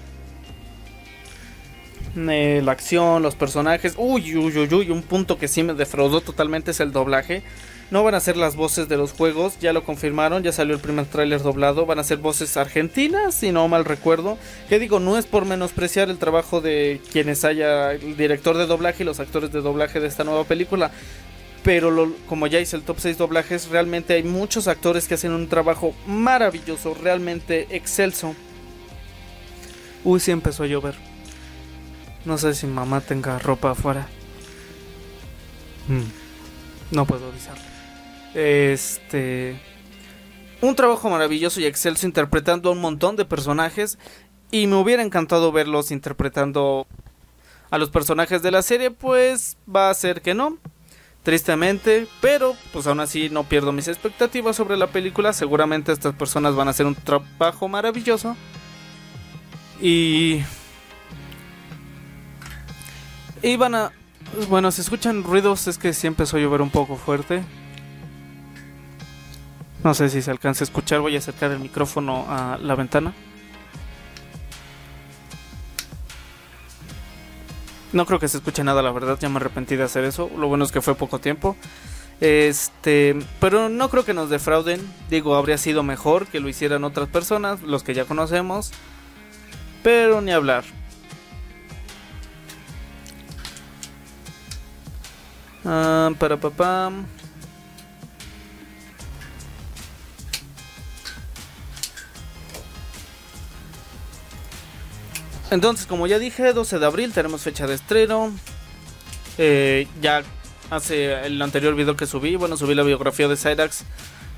Eh, 2.16 2.62
la 2.64 2.72
acción, 2.72 3.24
los 3.24 3.34
personajes, 3.34 3.96
uy, 3.98 4.38
uy, 4.38 4.56
uy, 4.56 4.72
uy, 4.72 4.92
un 4.92 5.02
punto 5.02 5.40
que 5.40 5.48
sí 5.48 5.64
me 5.64 5.74
defraudó 5.74 6.22
totalmente 6.22 6.70
es 6.70 6.80
el 6.80 6.92
doblaje. 6.92 7.42
No 7.90 8.04
van 8.04 8.14
a 8.14 8.20
ser 8.20 8.38
las 8.38 8.56
voces 8.56 8.88
de 8.88 8.96
los 8.96 9.12
juegos, 9.12 9.60
ya 9.60 9.74
lo 9.74 9.84
confirmaron, 9.84 10.44
ya 10.44 10.52
salió 10.52 10.76
el 10.76 10.82
primer 10.82 11.06
tráiler 11.08 11.42
doblado, 11.42 11.88
van 11.88 11.98
a 11.98 12.04
ser 12.04 12.20
voces 12.20 12.58
argentinas, 12.58 13.34
si 13.34 13.52
no 13.52 13.68
mal 13.68 13.84
recuerdo. 13.84 14.38
Que 14.70 14.78
digo, 14.78 15.00
no 15.00 15.18
es 15.18 15.26
por 15.26 15.46
menospreciar 15.46 16.12
el 16.12 16.20
trabajo 16.20 16.62
de 16.62 17.02
quienes 17.12 17.44
haya, 17.44 17.94
el 17.94 18.16
director 18.18 18.56
de 18.56 18.68
doblaje 18.68 19.02
y 19.02 19.06
los 19.08 19.20
actores 19.20 19.52
de 19.52 19.62
doblaje 19.62 20.00
de 20.00 20.08
esta 20.08 20.24
nueva 20.24 20.44
película. 20.44 20.92
Pero 21.64 22.14
como 22.28 22.48
ya 22.48 22.60
hice 22.60 22.76
el 22.76 22.84
top 22.84 23.00
6 23.00 23.18
doblajes, 23.18 23.70
realmente 23.70 24.14
hay 24.14 24.24
muchos 24.24 24.68
actores 24.68 25.08
que 25.08 25.14
hacen 25.14 25.32
un 25.32 25.48
trabajo 25.48 25.96
maravilloso, 26.06 26.94
realmente 26.94 27.68
excelso. 27.70 28.36
Uy, 30.04 30.20
sí 30.20 30.32
empezó 30.32 30.64
a 30.64 30.68
llover. 30.68 30.96
No 32.26 32.38
sé 32.38 32.54
si 32.54 32.68
mamá 32.68 33.02
tenga 33.02 33.40
ropa 33.40 33.72
afuera. 33.72 34.08
Mm, 35.88 36.96
no 36.96 37.06
puedo 37.06 37.28
avisarle. 37.28 37.64
Este. 38.34 39.60
Un 40.62 40.76
trabajo 40.76 41.10
maravilloso 41.10 41.60
y 41.60 41.66
excelso 41.66 42.06
interpretando 42.06 42.70
a 42.70 42.72
un 42.72 42.80
montón 42.80 43.16
de 43.16 43.26
personajes. 43.26 43.98
Y 44.52 44.68
me 44.68 44.76
hubiera 44.76 45.04
encantado 45.04 45.52
verlos 45.52 45.92
interpretando 45.92 46.88
a 47.70 47.78
los 47.78 47.90
personajes 47.90 48.42
de 48.42 48.52
la 48.52 48.62
serie. 48.62 48.92
Pues 48.92 49.58
va 49.74 49.90
a 49.90 49.94
ser 49.94 50.22
que 50.22 50.34
no. 50.34 50.58
Tristemente. 51.24 52.08
Pero 52.22 52.56
pues 52.72 52.88
aún 52.88 53.00
así 53.00 53.30
no 53.30 53.44
pierdo 53.44 53.72
mis 53.72 53.88
expectativas 53.88 54.56
sobre 54.56 54.78
la 54.78 54.88
película. 54.88 55.34
Seguramente 55.34 55.92
estas 55.92 56.14
personas 56.14 56.56
van 56.56 56.68
a 56.68 56.72
hacer 56.72 56.86
un 56.86 56.96
trabajo 56.96 57.68
maravilloso. 57.68 58.36
Y. 59.82 60.42
Y 63.42 63.56
van 63.58 63.76
a. 63.76 63.92
Bueno, 64.50 64.72
si 64.72 64.82
escuchan 64.82 65.24
ruidos 65.24 65.68
es 65.68 65.78
que 65.78 65.94
sí 65.94 66.08
empezó 66.08 66.38
a 66.38 66.40
llover 66.40 66.62
un 66.62 66.70
poco 66.70 66.96
fuerte. 66.96 67.44
No 69.84 69.94
sé 69.94 70.10
si 70.10 70.22
se 70.22 70.32
alcanza 70.32 70.64
a 70.64 70.66
escuchar, 70.66 71.02
voy 71.02 71.16
a 71.16 71.20
acercar 71.20 71.52
el 71.52 71.60
micrófono 71.60 72.26
a 72.30 72.58
la 72.58 72.76
ventana. 72.76 73.14
No 77.94 78.06
creo 78.08 78.20
que 78.20 78.28
se 78.28 78.38
escuche 78.38 78.64
nada, 78.64 78.82
la 78.82 78.92
verdad, 78.92 79.18
ya 79.20 79.30
me 79.30 79.38
arrepentí 79.38 79.76
de 79.76 79.84
hacer 79.84 80.04
eso. 80.04 80.30
Lo 80.38 80.48
bueno 80.48 80.66
es 80.66 80.72
que 80.72 80.82
fue 80.82 80.96
poco 80.96 81.20
tiempo. 81.20 81.56
Este, 82.20 83.16
pero 83.40 83.70
no 83.70 83.90
creo 83.90 84.04
que 84.04 84.14
nos 84.14 84.30
defrauden. 84.30 84.82
Digo, 85.10 85.36
habría 85.36 85.58
sido 85.58 85.84
mejor 85.84 86.28
que 86.28 86.40
lo 86.40 86.50
hicieran 86.50 86.84
otras 86.84 87.08
personas, 87.08 87.62
los 87.62 87.84
que 87.84 87.94
ya 87.94 88.06
conocemos. 88.06 88.72
Pero 89.84 90.22
ni 90.22 90.32
hablar. 90.32 90.64
Ah, 95.66 96.12
para 96.18 96.38
papá. 96.38 96.92
Entonces, 105.54 105.86
como 105.86 106.08
ya 106.08 106.18
dije, 106.18 106.52
12 106.52 106.80
de 106.80 106.86
abril 106.88 107.14
tenemos 107.14 107.44
fecha 107.44 107.68
de 107.68 107.76
estreno. 107.76 108.34
Eh, 109.38 109.88
ya 110.02 110.24
hace 110.72 111.28
el 111.28 111.40
anterior 111.40 111.76
video 111.76 111.96
que 111.96 112.08
subí, 112.08 112.36
bueno, 112.36 112.58
subí 112.58 112.74
la 112.74 112.82
biografía 112.82 113.28
de 113.28 113.38
Cyrax 113.38 113.84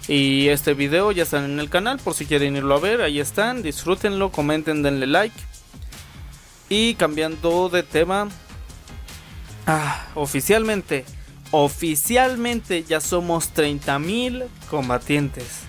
y 0.10 0.49
este 0.49 0.73
video 0.73 1.13
ya 1.13 1.23
están 1.23 1.45
en 1.45 1.60
el 1.62 1.69
canal 1.69 1.99
por 1.99 2.15
si 2.15 2.25
quieren 2.25 2.58
irlo 2.58 2.75
a 2.75 2.80
ver, 2.82 3.01
ahí 3.01 3.21
están, 3.21 3.63
disfrútenlo, 3.63 4.30
comenten, 4.30 4.84
denle 4.84 5.08
like. 5.08 5.36
Y 6.67 6.95
cambiando 6.95 7.69
de 7.69 7.84
tema, 7.84 8.28
ah, 9.67 10.08
oficialmente, 10.15 11.06
oficialmente 11.51 12.84
ya 12.84 12.99
somos 12.99 13.54
30.000 13.54 14.47
combatientes. 14.69 15.62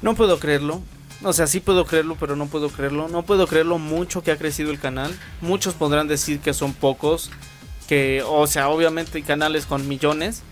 No 0.00 0.14
puedo 0.14 0.38
creerlo, 0.38 0.80
o 1.22 1.32
sea, 1.32 1.48
sí 1.48 1.58
puedo 1.58 1.84
creerlo, 1.84 2.16
pero 2.18 2.36
no 2.36 2.46
puedo 2.46 2.68
creerlo. 2.68 3.08
No 3.08 3.22
puedo 3.24 3.46
creerlo 3.46 3.78
mucho 3.78 4.22
que 4.22 4.30
ha 4.30 4.38
crecido 4.38 4.70
el 4.70 4.78
canal. 4.78 5.12
Muchos 5.40 5.74
podrán 5.74 6.06
decir 6.06 6.38
que 6.40 6.54
son 6.54 6.74
pocos. 6.74 7.30
Que, 7.88 8.22
o 8.24 8.46
sea, 8.46 8.68
obviamente 8.68 9.18
hay 9.18 9.24
canales 9.24 9.66
con 9.66 9.88
millones. 9.88 10.42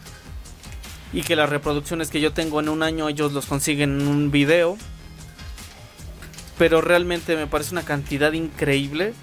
Y 1.12 1.22
que 1.22 1.36
las 1.36 1.48
reproducciones 1.48 2.10
que 2.10 2.20
yo 2.20 2.32
tengo 2.32 2.58
en 2.58 2.68
un 2.68 2.82
año 2.82 3.08
ellos 3.08 3.32
los 3.32 3.46
consiguen 3.46 4.00
en 4.00 4.08
un 4.08 4.30
video. 4.32 4.76
Pero 6.58 6.80
realmente 6.80 7.36
me 7.36 7.46
parece 7.46 7.70
una 7.72 7.84
cantidad 7.84 8.32
increíble. 8.32 9.14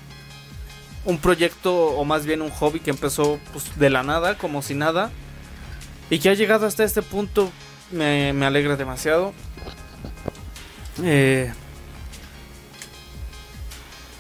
Un 1.03 1.17
proyecto, 1.17 1.75
o 1.75 2.06
más 2.06 2.25
bien 2.25 2.41
un 2.41 2.51
hobby 2.51 2.79
que 2.79 2.91
empezó 2.91 3.38
pues, 3.51 3.77
de 3.77 3.89
la 3.89 4.03
nada, 4.03 4.38
como 4.38 4.62
si 4.62 4.75
nada. 4.75 5.12
Y 6.10 6.19
que 6.19 6.29
ha 6.29 6.36
llegado 6.36 6.65
hasta 6.65 6.86
este 6.86 7.01
punto 7.01 7.51
me, 7.91 8.32
me 8.32 8.45
alegra 8.45 8.77
demasiado. 8.77 9.34
Eh, 11.01 11.51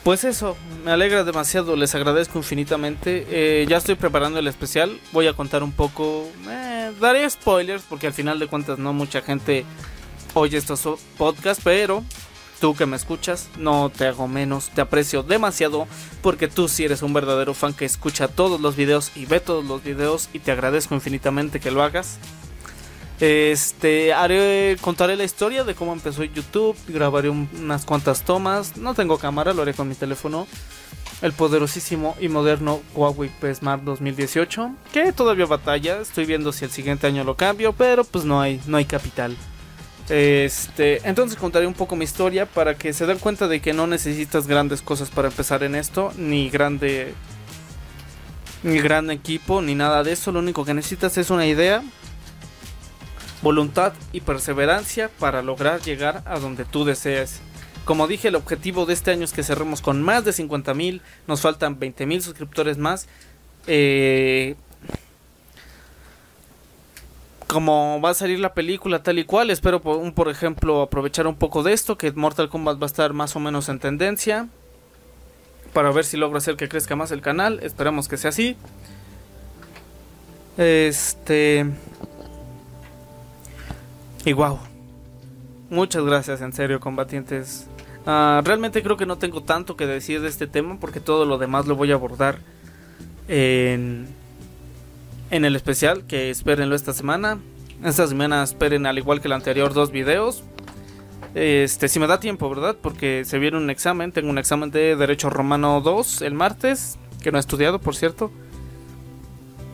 pues 0.03 0.25
eso, 0.25 0.57
me 0.83 0.91
alegra 0.91 1.23
demasiado, 1.23 1.75
les 1.75 1.95
agradezco 1.95 2.37
infinitamente. 2.37 3.25
Eh, 3.29 3.65
ya 3.69 3.77
estoy 3.77 3.95
preparando 3.95 4.39
el 4.39 4.47
especial, 4.47 4.99
voy 5.13 5.27
a 5.27 5.33
contar 5.33 5.63
un 5.63 5.71
poco, 5.71 6.27
eh, 6.49 6.91
daré 6.99 7.29
spoilers 7.29 7.83
porque 7.83 8.07
al 8.07 8.13
final 8.13 8.37
de 8.37 8.47
cuentas 8.47 8.79
no 8.79 8.91
mucha 8.91 9.21
gente 9.21 9.65
oye 10.33 10.57
estos 10.57 10.99
podcasts, 11.17 11.63
pero 11.63 12.03
tú 12.59 12.75
que 12.75 12.85
me 12.85 12.97
escuchas, 12.97 13.49
no 13.57 13.89
te 13.89 14.07
hago 14.07 14.27
menos, 14.27 14.69
te 14.71 14.81
aprecio 14.81 15.23
demasiado 15.23 15.87
porque 16.21 16.49
tú 16.49 16.67
sí 16.67 16.83
eres 16.83 17.01
un 17.01 17.13
verdadero 17.13 17.53
fan 17.53 17.73
que 17.73 17.85
escucha 17.85 18.27
todos 18.27 18.59
los 18.59 18.75
videos 18.75 19.11
y 19.15 19.25
ve 19.25 19.39
todos 19.39 19.63
los 19.63 19.83
videos 19.83 20.29
y 20.33 20.39
te 20.39 20.51
agradezco 20.51 20.95
infinitamente 20.95 21.61
que 21.61 21.71
lo 21.71 21.81
hagas. 21.81 22.19
Este, 23.19 24.11
haré, 24.13 24.77
contaré 24.81 25.15
la 25.15 25.23
historia 25.23 25.63
de 25.63 25.75
cómo 25.75 25.93
empezó 25.93 26.23
YouTube, 26.23 26.75
grabaré 26.87 27.29
unas 27.29 27.85
cuantas 27.85 28.23
tomas, 28.23 28.77
no 28.77 28.93
tengo 28.93 29.17
cámara, 29.17 29.53
lo 29.53 29.61
haré 29.61 29.73
con 29.73 29.87
mi 29.87 29.95
teléfono, 29.95 30.47
el 31.21 31.31
poderosísimo 31.31 32.17
y 32.19 32.27
moderno 32.27 32.81
Huawei 32.95 33.29
P 33.29 33.53
Smart 33.55 33.83
2018, 33.83 34.71
que 34.91 35.13
todavía 35.13 35.45
batalla, 35.45 35.99
estoy 36.01 36.25
viendo 36.25 36.51
si 36.51 36.65
el 36.65 36.71
siguiente 36.71 37.07
año 37.07 37.23
lo 37.23 37.35
cambio, 37.35 37.73
pero 37.73 38.03
pues 38.03 38.25
no 38.25 38.41
hay, 38.41 38.59
no 38.65 38.77
hay 38.77 38.85
capital. 38.85 39.37
Este, 40.09 41.07
entonces 41.07 41.37
contaré 41.37 41.65
un 41.65 41.73
poco 41.73 41.95
mi 41.95 42.03
historia 42.03 42.45
para 42.45 42.75
que 42.75 42.91
se 42.91 43.05
den 43.05 43.19
cuenta 43.19 43.47
de 43.47 43.61
que 43.61 43.71
no 43.71 43.87
necesitas 43.87 44.47
grandes 44.47 44.81
cosas 44.81 45.09
para 45.09 45.29
empezar 45.29 45.63
en 45.63 45.75
esto, 45.75 46.11
ni 46.17 46.49
grande 46.49 47.13
ni 48.63 48.79
gran 48.79 49.11
equipo, 49.11 49.61
ni 49.61 49.75
nada 49.75 50.03
de 50.03 50.13
eso, 50.13 50.31
lo 50.31 50.39
único 50.39 50.65
que 50.65 50.73
necesitas 50.73 51.17
es 51.17 51.29
una 51.29 51.45
idea, 51.45 51.83
voluntad 53.43 53.93
y 54.13 54.21
perseverancia 54.21 55.09
para 55.19 55.43
lograr 55.43 55.81
llegar 55.81 56.23
a 56.25 56.39
donde 56.39 56.65
tú 56.65 56.85
desees. 56.85 57.41
Como 57.85 58.07
dije, 58.07 58.29
el 58.29 58.35
objetivo 58.35 58.85
de 58.85 58.93
este 58.93 59.11
año 59.11 59.25
es 59.25 59.33
que 59.33 59.43
cerremos 59.43 59.81
con 59.81 60.01
más 60.01 60.23
de 60.23 60.31
50 60.31 60.73
mil, 60.73 61.01
nos 61.27 61.41
faltan 61.41 61.77
20 61.77 62.05
mil 62.05 62.21
suscriptores 62.21 62.77
más. 62.77 63.07
Eh, 63.67 64.55
como 67.47 68.01
va 68.01 68.11
a 68.11 68.13
salir 68.13 68.39
la 68.39 68.53
película 68.53 69.03
tal 69.03 69.19
y 69.19 69.25
cual, 69.25 69.51
espero 69.51 69.81
por, 69.81 70.13
por 70.13 70.29
ejemplo 70.29 70.81
aprovechar 70.81 71.27
un 71.27 71.35
poco 71.35 71.61
de 71.61 71.73
esto, 71.73 71.97
que 71.97 72.11
Mortal 72.13 72.49
Kombat 72.49 72.81
va 72.81 72.85
a 72.85 72.87
estar 72.87 73.13
más 73.13 73.35
o 73.35 73.39
menos 73.39 73.69
en 73.69 73.79
tendencia, 73.79 74.47
para 75.73 75.91
ver 75.91 76.05
si 76.05 76.17
logro 76.17 76.37
hacer 76.37 76.55
que 76.55 76.69
crezca 76.69 76.95
más 76.95 77.11
el 77.11 77.21
canal, 77.21 77.59
esperamos 77.61 78.07
que 78.07 78.17
sea 78.17 78.29
así. 78.29 78.55
Este... 80.57 81.67
Y 84.25 84.33
wow. 84.33 84.59
Muchas 85.69 86.03
gracias, 86.03 86.41
en 86.41 86.53
serio, 86.53 86.79
combatientes. 86.79 87.67
Ah, 88.05 88.41
realmente 88.43 88.83
creo 88.83 88.97
que 88.97 89.05
no 89.05 89.17
tengo 89.17 89.43
tanto 89.43 89.75
que 89.75 89.85
decir 89.85 90.21
de 90.21 90.27
este 90.27 90.47
tema 90.47 90.77
porque 90.79 90.99
todo 90.99 91.25
lo 91.25 91.37
demás 91.37 91.67
lo 91.67 91.75
voy 91.75 91.91
a 91.91 91.95
abordar 91.95 92.39
en, 93.27 94.07
en 95.31 95.45
el 95.45 95.55
especial 95.55 96.05
que 96.05 96.29
espérenlo 96.29 96.75
esta 96.75 96.93
semana. 96.93 97.39
Esta 97.83 98.07
semana 98.07 98.43
esperen 98.43 98.85
al 98.85 98.97
igual 98.97 99.19
que 99.19 99.27
el 99.27 99.33
anterior 99.33 99.73
dos 99.73 99.91
videos. 99.91 100.43
Este, 101.35 101.87
si 101.87 101.99
me 101.99 102.07
da 102.07 102.19
tiempo, 102.19 102.49
¿verdad? 102.49 102.77
Porque 102.79 103.25
se 103.25 103.39
viene 103.39 103.57
un 103.57 103.69
examen, 103.69 104.11
tengo 104.11 104.29
un 104.29 104.37
examen 104.37 104.69
de 104.69 104.95
Derecho 104.95 105.29
Romano 105.29 105.81
2 105.81 106.21
el 106.21 106.33
martes, 106.33 106.97
que 107.21 107.31
no 107.31 107.37
he 107.37 107.41
estudiado, 107.41 107.79
por 107.79 107.95
cierto. 107.95 108.31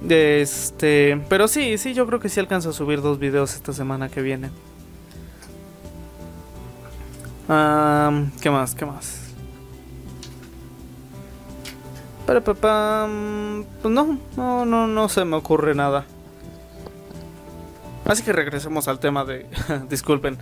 Este, 0.07 1.21
pero 1.27 1.47
sí, 1.47 1.77
sí, 1.77 1.93
yo 1.93 2.07
creo 2.07 2.19
que 2.19 2.29
sí 2.29 2.39
alcanzo 2.39 2.69
a 2.69 2.73
subir 2.73 3.01
dos 3.01 3.19
videos 3.19 3.53
esta 3.53 3.73
semana 3.73 4.09
que 4.09 4.21
viene. 4.21 4.49
¿Qué 8.41 8.49
más? 8.49 8.75
¿Qué 8.75 8.85
más? 8.85 9.33
Pero, 12.27 12.43
pues 12.43 12.61
no, 12.63 14.19
no, 14.37 14.65
no, 14.65 14.87
no 14.87 15.09
se 15.09 15.25
me 15.25 15.35
ocurre 15.35 15.73
nada. 15.73 16.05
Así 18.05 18.23
que 18.23 18.33
regresemos 18.33 18.87
al 18.87 18.99
tema 18.99 19.25
de. 19.25 19.47
disculpen. 19.89 20.37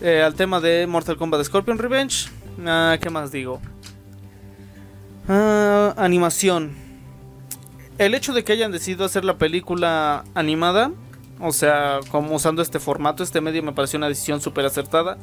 Eh, 0.00 0.22
al 0.22 0.34
tema 0.34 0.60
de 0.60 0.86
Mortal 0.86 1.16
Kombat 1.16 1.42
Scorpion 1.44 1.78
Revenge. 1.78 2.28
Ah, 2.64 2.96
¿Qué 3.00 3.10
más 3.10 3.32
digo? 3.32 3.60
Ah, 5.28 5.94
animación 5.96 6.85
el 7.98 8.14
hecho 8.14 8.32
de 8.32 8.44
que 8.44 8.52
hayan 8.52 8.72
decidido 8.72 9.04
hacer 9.04 9.24
la 9.24 9.38
película 9.38 10.24
animada, 10.34 10.92
o 11.40 11.52
sea, 11.52 12.00
como 12.10 12.34
usando 12.34 12.62
este 12.62 12.78
formato, 12.78 13.22
este 13.22 13.40
medio, 13.40 13.62
me 13.62 13.72
pareció 13.72 13.98
una 13.98 14.08
decisión 14.08 14.40
súper 14.40 14.66
acertada. 14.66 15.18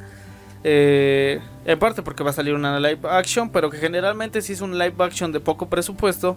Eh, 0.66 1.40
en 1.66 1.78
parte 1.78 2.02
porque 2.02 2.24
va 2.24 2.30
a 2.30 2.32
salir 2.32 2.54
una 2.54 2.80
live 2.80 3.00
action, 3.08 3.50
pero 3.50 3.70
que 3.70 3.76
generalmente 3.76 4.40
si 4.40 4.54
es 4.54 4.62
un 4.62 4.78
live 4.78 4.94
action 4.98 5.30
de 5.32 5.40
poco 5.40 5.68
presupuesto. 5.68 6.36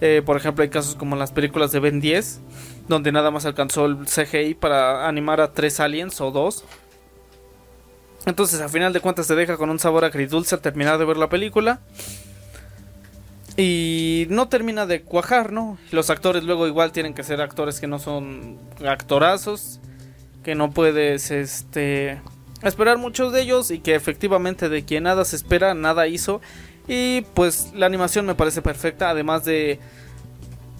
Eh, 0.00 0.22
por 0.24 0.36
ejemplo, 0.36 0.62
hay 0.62 0.70
casos 0.70 0.94
como 0.94 1.14
las 1.14 1.30
películas 1.30 1.72
de 1.72 1.78
Ben 1.78 2.00
10, 2.00 2.40
donde 2.88 3.12
nada 3.12 3.30
más 3.30 3.44
alcanzó 3.44 3.84
el 3.84 4.06
CGI 4.06 4.54
para 4.54 5.06
animar 5.06 5.40
a 5.40 5.52
tres 5.52 5.78
aliens 5.78 6.20
o 6.20 6.30
dos. 6.30 6.64
Entonces, 8.26 8.60
a 8.60 8.68
final 8.68 8.92
de 8.92 9.00
cuentas, 9.00 9.26
te 9.28 9.34
deja 9.34 9.56
con 9.56 9.70
un 9.70 9.78
sabor 9.78 10.04
agridulce 10.04 10.54
al 10.54 10.60
terminar 10.60 10.98
de 10.98 11.04
ver 11.04 11.16
la 11.16 11.28
película. 11.28 11.80
Y 13.56 14.26
no 14.30 14.48
termina 14.48 14.86
de 14.86 15.02
cuajar, 15.02 15.52
¿no? 15.52 15.78
Los 15.90 16.10
actores 16.10 16.44
luego 16.44 16.66
igual 16.66 16.92
tienen 16.92 17.14
que 17.14 17.22
ser 17.22 17.40
actores 17.40 17.80
que 17.80 17.86
no 17.86 17.98
son 17.98 18.58
actorazos, 18.86 19.80
que 20.42 20.54
no 20.54 20.70
puedes 20.70 21.30
este 21.30 22.20
esperar 22.62 22.98
muchos 22.98 23.32
de 23.32 23.42
ellos 23.42 23.70
y 23.70 23.78
que 23.78 23.94
efectivamente 23.94 24.68
de 24.68 24.84
quien 24.84 25.04
nada 25.04 25.24
se 25.24 25.36
espera, 25.36 25.74
nada 25.74 26.06
hizo. 26.06 26.40
Y 26.88 27.22
pues 27.34 27.72
la 27.74 27.86
animación 27.86 28.26
me 28.26 28.34
parece 28.34 28.62
perfecta, 28.62 29.10
además 29.10 29.44
de 29.44 29.78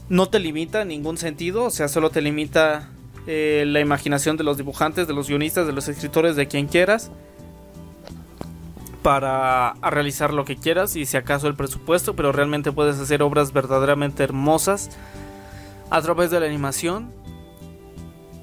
no 0.08 0.28
te 0.28 0.40
limita 0.40 0.82
en 0.82 0.88
ningún 0.88 1.16
sentido, 1.18 1.64
o 1.64 1.70
sea, 1.70 1.88
solo 1.88 2.10
te 2.10 2.20
limita 2.20 2.90
eh, 3.26 3.64
la 3.66 3.80
imaginación 3.80 4.36
de 4.36 4.44
los 4.44 4.56
dibujantes, 4.56 5.06
de 5.06 5.14
los 5.14 5.28
guionistas, 5.28 5.66
de 5.66 5.72
los 5.72 5.88
escritores, 5.88 6.36
de 6.36 6.48
quien 6.48 6.66
quieras 6.66 7.10
para 9.02 9.74
realizar 9.82 10.32
lo 10.32 10.44
que 10.44 10.56
quieras 10.56 10.96
y 10.96 11.06
si 11.06 11.16
acaso 11.16 11.48
el 11.48 11.54
presupuesto, 11.54 12.14
pero 12.14 12.32
realmente 12.32 12.72
puedes 12.72 12.98
hacer 12.98 13.22
obras 13.22 13.52
verdaderamente 13.52 14.22
hermosas 14.22 14.90
a 15.90 16.00
través 16.02 16.30
de 16.30 16.40
la 16.40 16.46
animación. 16.46 17.12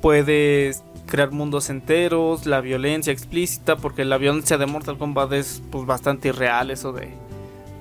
Puedes 0.02 0.84
crear 1.08 1.32
mundos 1.32 1.70
enteros, 1.70 2.46
la 2.46 2.62
violencia 2.62 3.14
explícita, 3.14 3.78
porque 3.78 4.06
la 4.06 4.18
violencia 4.18 4.58
de 4.58 4.66
Mortal 4.66 4.98
Kombat 4.98 5.34
es 5.34 5.64
pues 5.72 5.86
bastante 5.86 6.30
irreal, 6.30 6.72
eso 6.72 6.92
de 6.92 7.14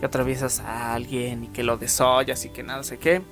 que 0.00 0.06
atraviesas 0.06 0.60
a 0.60 0.94
alguien 0.94 1.44
y 1.44 1.46
que 1.48 1.62
lo 1.62 1.76
desollas 1.76 2.44
y 2.44 2.50
que 2.50 2.62
nada 2.62 2.82
sé 2.82 2.98
qué. 2.98 3.22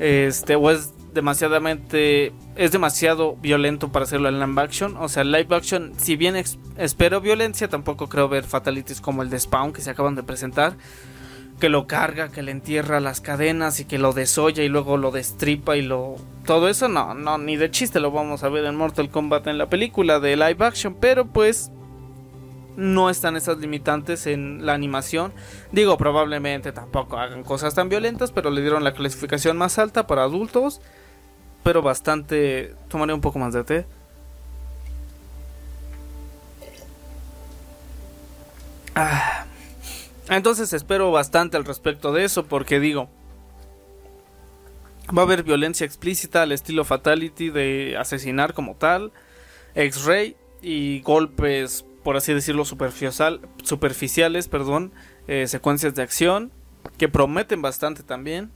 Este, 0.00 0.56
o 0.56 0.70
es 0.70 0.92
demasiadamente 1.16 2.32
es 2.54 2.70
demasiado 2.70 3.34
violento 3.36 3.90
para 3.90 4.04
hacerlo 4.04 4.28
en 4.28 4.38
live 4.38 4.62
action. 4.62 4.96
O 4.98 5.08
sea, 5.08 5.24
live 5.24 5.48
action, 5.50 5.94
si 5.96 6.14
bien 6.14 6.36
espero 6.76 7.20
violencia, 7.20 7.66
tampoco 7.66 8.08
creo 8.08 8.28
ver 8.28 8.44
fatalities 8.44 9.00
como 9.00 9.22
el 9.22 9.30
de 9.30 9.40
Spawn 9.40 9.72
que 9.72 9.82
se 9.82 9.90
acaban 9.90 10.14
de 10.14 10.22
presentar. 10.22 10.76
Que 11.58 11.70
lo 11.70 11.86
carga, 11.86 12.30
que 12.30 12.42
le 12.42 12.52
entierra 12.52 13.00
las 13.00 13.20
cadenas 13.20 13.80
y 13.80 13.86
que 13.86 13.98
lo 13.98 14.12
desolla 14.12 14.62
y 14.62 14.68
luego 14.68 14.98
lo 14.98 15.10
destripa 15.10 15.76
y 15.76 15.82
lo... 15.82 16.16
Todo 16.44 16.68
eso 16.68 16.88
no, 16.88 17.14
no, 17.14 17.38
ni 17.38 17.56
de 17.56 17.70
chiste 17.70 17.98
lo 17.98 18.10
vamos 18.10 18.44
a 18.44 18.50
ver 18.50 18.66
en 18.66 18.76
Mortal 18.76 19.08
Kombat 19.08 19.46
en 19.46 19.56
la 19.58 19.70
película 19.70 20.20
de 20.20 20.36
live 20.36 20.64
action. 20.64 20.94
Pero 21.00 21.26
pues 21.26 21.72
no 22.76 23.08
están 23.08 23.36
esas 23.36 23.56
limitantes 23.56 24.26
en 24.26 24.66
la 24.66 24.74
animación. 24.74 25.32
Digo, 25.72 25.96
probablemente 25.96 26.72
tampoco 26.72 27.16
hagan 27.16 27.42
cosas 27.42 27.74
tan 27.74 27.88
violentas, 27.88 28.32
pero 28.32 28.50
le 28.50 28.60
dieron 28.60 28.84
la 28.84 28.92
clasificación 28.92 29.56
más 29.56 29.78
alta 29.78 30.06
para 30.06 30.24
adultos 30.24 30.82
pero 31.66 31.82
bastante. 31.82 32.76
Tomaré 32.86 33.12
un 33.12 33.20
poco 33.20 33.40
más 33.40 33.52
de 33.52 33.64
té. 33.64 33.86
Ah. 38.94 39.46
Entonces 40.28 40.72
espero 40.72 41.10
bastante 41.10 41.56
al 41.56 41.64
respecto 41.64 42.12
de 42.12 42.22
eso 42.22 42.46
porque 42.46 42.78
digo, 42.78 43.08
va 45.06 45.22
a 45.22 45.24
haber 45.24 45.42
violencia 45.42 45.84
explícita 45.84 46.42
al 46.42 46.52
estilo 46.52 46.84
Fatality 46.84 47.50
de 47.50 47.96
asesinar 47.98 48.54
como 48.54 48.76
tal, 48.76 49.10
X-Ray 49.74 50.36
y 50.62 51.00
golpes, 51.00 51.84
por 52.04 52.16
así 52.16 52.32
decirlo, 52.32 52.64
superficial, 52.64 53.40
superficiales, 53.64 54.46
perdón, 54.46 54.92
eh, 55.26 55.48
secuencias 55.48 55.96
de 55.96 56.02
acción 56.02 56.52
que 56.96 57.08
prometen 57.08 57.60
bastante 57.60 58.04
también. 58.04 58.52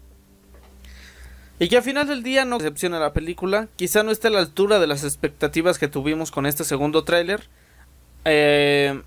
Y 1.60 1.68
que 1.68 1.76
al 1.76 1.82
final 1.82 2.08
del 2.08 2.22
día 2.22 2.46
no 2.46 2.56
decepciona 2.56 2.98
la 2.98 3.12
película. 3.12 3.68
Quizá 3.76 4.02
no 4.02 4.10
esté 4.10 4.28
a 4.28 4.30
la 4.30 4.38
altura 4.38 4.78
de 4.80 4.86
las 4.86 5.04
expectativas 5.04 5.78
que 5.78 5.88
tuvimos 5.88 6.30
con 6.30 6.46
este 6.46 6.64
segundo 6.64 7.04
tráiler. 7.04 7.48
Eh, 8.24 9.02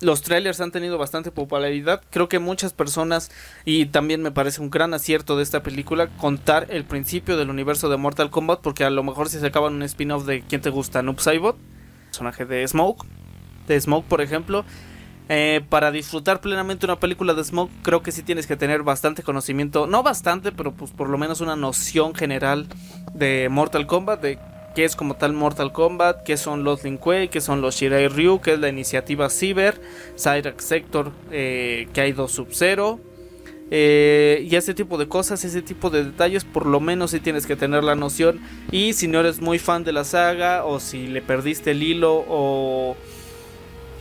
los 0.00 0.22
trailers 0.22 0.62
han 0.62 0.72
tenido 0.72 0.96
bastante 0.96 1.30
popularidad. 1.30 2.02
Creo 2.08 2.26
que 2.26 2.38
muchas 2.38 2.72
personas, 2.72 3.30
y 3.66 3.84
también 3.86 4.22
me 4.22 4.30
parece 4.30 4.62
un 4.62 4.70
gran 4.70 4.94
acierto 4.94 5.36
de 5.36 5.42
esta 5.42 5.62
película, 5.62 6.08
contar 6.16 6.68
el 6.70 6.84
principio 6.84 7.36
del 7.36 7.50
universo 7.50 7.90
de 7.90 7.98
Mortal 7.98 8.30
Kombat, 8.30 8.62
porque 8.62 8.84
a 8.84 8.90
lo 8.90 9.02
mejor 9.02 9.28
si 9.28 9.38
se 9.38 9.46
acaban 9.46 9.74
un 9.74 9.82
spin-off 9.82 10.24
de 10.24 10.40
¿Quién 10.40 10.62
te 10.62 10.70
gusta? 10.70 11.02
Noob 11.02 11.20
Saibot, 11.20 11.58
personaje 12.06 12.46
de 12.46 12.66
Smoke, 12.66 13.06
de 13.68 13.78
Smoke 13.78 14.08
por 14.08 14.22
ejemplo, 14.22 14.64
eh, 15.28 15.62
para 15.68 15.90
disfrutar 15.90 16.40
plenamente 16.40 16.86
una 16.86 17.00
película 17.00 17.34
de 17.34 17.44
Smoke, 17.44 17.70
creo 17.82 18.02
que 18.02 18.12
sí 18.12 18.22
tienes 18.22 18.46
que 18.46 18.56
tener 18.56 18.82
bastante 18.82 19.22
conocimiento, 19.22 19.86
no 19.86 20.02
bastante, 20.02 20.52
pero 20.52 20.72
pues 20.72 20.90
por 20.90 21.08
lo 21.08 21.18
menos 21.18 21.40
una 21.40 21.56
noción 21.56 22.14
general 22.14 22.66
de 23.14 23.48
Mortal 23.50 23.86
Kombat, 23.86 24.20
de 24.20 24.38
qué 24.74 24.84
es 24.84 24.96
como 24.96 25.14
tal 25.14 25.32
Mortal 25.32 25.72
Kombat, 25.72 26.24
qué 26.24 26.36
son 26.36 26.64
los 26.64 26.84
Lin 26.84 26.98
Kuei, 26.98 27.28
qué 27.28 27.40
son 27.40 27.60
los 27.60 27.76
Shirai 27.76 28.08
Ryu, 28.08 28.40
qué 28.40 28.54
es 28.54 28.58
la 28.58 28.68
iniciativa 28.68 29.30
Cyber, 29.30 29.80
Cyrax 30.18 30.64
Sector, 30.64 31.12
eh, 31.30 31.88
que 31.92 32.00
hay 32.00 32.12
dos 32.12 32.32
Sub-Zero. 32.32 33.00
Eh, 33.70 34.46
y 34.48 34.54
ese 34.56 34.74
tipo 34.74 34.98
de 34.98 35.08
cosas, 35.08 35.42
ese 35.44 35.62
tipo 35.62 35.90
de 35.90 36.04
detalles, 36.04 36.44
por 36.44 36.66
lo 36.66 36.80
menos 36.80 37.12
si 37.12 37.20
tienes 37.20 37.46
que 37.46 37.56
tener 37.56 37.82
la 37.82 37.94
noción. 37.94 38.40
Y 38.70 38.92
si 38.92 39.08
no 39.08 39.20
eres 39.20 39.40
muy 39.40 39.58
fan 39.58 39.84
de 39.84 39.92
la 39.92 40.04
saga, 40.04 40.64
o 40.64 40.80
si 40.80 41.06
le 41.06 41.22
perdiste 41.22 41.70
el 41.70 41.82
hilo, 41.82 42.24
o 42.28 42.96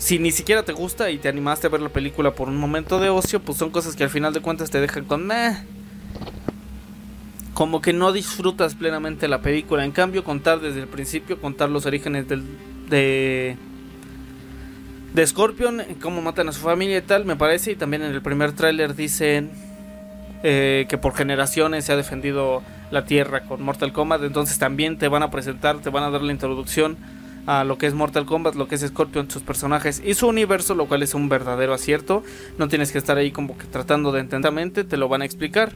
si 0.04 0.20
ni 0.20 0.34
siquiera 0.34 0.64
te 0.64 0.74
gusta 0.74 1.12
y 1.12 1.18
te 1.18 1.30
animaste 1.30 1.68
a 1.68 1.70
ver 1.70 1.80
la 1.80 1.88
película 1.88 2.32
por 2.32 2.50
un 2.50 2.58
momento 2.58 3.00
de 3.00 3.08
ocio, 3.08 3.40
pues 3.40 3.58
son 3.58 3.70
cosas 3.70 3.96
que 3.96 4.04
al 4.04 4.10
final 4.10 4.34
de 4.34 4.42
cuentas 4.42 4.70
te 4.70 4.82
dejan 4.82 5.06
con 5.06 5.26
meh. 5.26 5.56
Como 7.54 7.80
que 7.80 7.94
no 7.94 8.12
disfrutas 8.12 8.76
plenamente 8.76 9.30
la 9.30 9.42
película. 9.42 9.86
En 9.86 9.94
cambio, 9.94 10.26
contar 10.26 10.60
desde 10.60 10.82
el 10.82 10.90
principio, 10.90 11.40
contar 11.40 11.70
los 11.70 11.86
orígenes 11.86 12.28
del, 12.28 12.44
de, 12.90 13.56
de 15.14 15.26
Scorpion, 15.26 15.82
cómo 16.02 16.22
matan 16.22 16.50
a 16.50 16.52
su 16.52 16.60
familia 16.60 16.98
y 16.98 17.02
tal, 17.04 17.24
me 17.24 17.38
parece. 17.38 17.72
Y 17.72 17.76
también 17.78 18.04
en 18.04 18.12
el 18.12 18.22
primer 18.22 18.52
tráiler 18.52 18.96
dicen 18.96 19.52
eh, 20.44 20.86
que 20.90 20.98
por 20.98 21.16
generaciones 21.16 21.86
se 21.86 21.94
ha 21.94 21.96
defendido 21.96 22.62
la 22.92 23.06
Tierra 23.06 23.46
con 23.46 23.64
Mortal 23.64 23.94
Kombat. 23.94 24.22
Entonces 24.24 24.60
también 24.60 24.98
te 24.98 25.08
van 25.08 25.24
a 25.24 25.32
presentar, 25.32 25.80
te 25.80 25.90
van 25.90 26.04
a 26.04 26.10
dar 26.10 26.24
la 26.24 26.34
introducción 26.34 26.98
a 27.46 27.64
lo 27.64 27.78
que 27.78 27.88
es 27.88 27.94
Mortal 27.94 28.26
Kombat, 28.26 28.56
lo 28.56 28.68
que 28.68 28.76
es 28.76 28.82
Scorpion, 28.82 29.30
sus 29.30 29.44
personajes 29.44 30.02
y 30.04 30.14
su 30.14 30.28
universo, 30.28 30.76
lo 30.76 30.88
cual 30.88 31.04
es 31.04 31.14
un 31.14 31.30
verdadero 31.30 31.74
acierto. 31.74 32.24
No 32.58 32.68
tienes 32.68 32.92
que 32.92 32.98
estar 32.98 33.18
ahí 33.18 33.32
como 33.32 33.58
que 33.58 33.66
tratando 33.66 34.12
de 34.12 34.22
entendermente, 34.22 34.84
te 34.84 34.98
lo 34.98 35.08
van 35.10 35.22
a 35.22 35.26
explicar. 35.26 35.74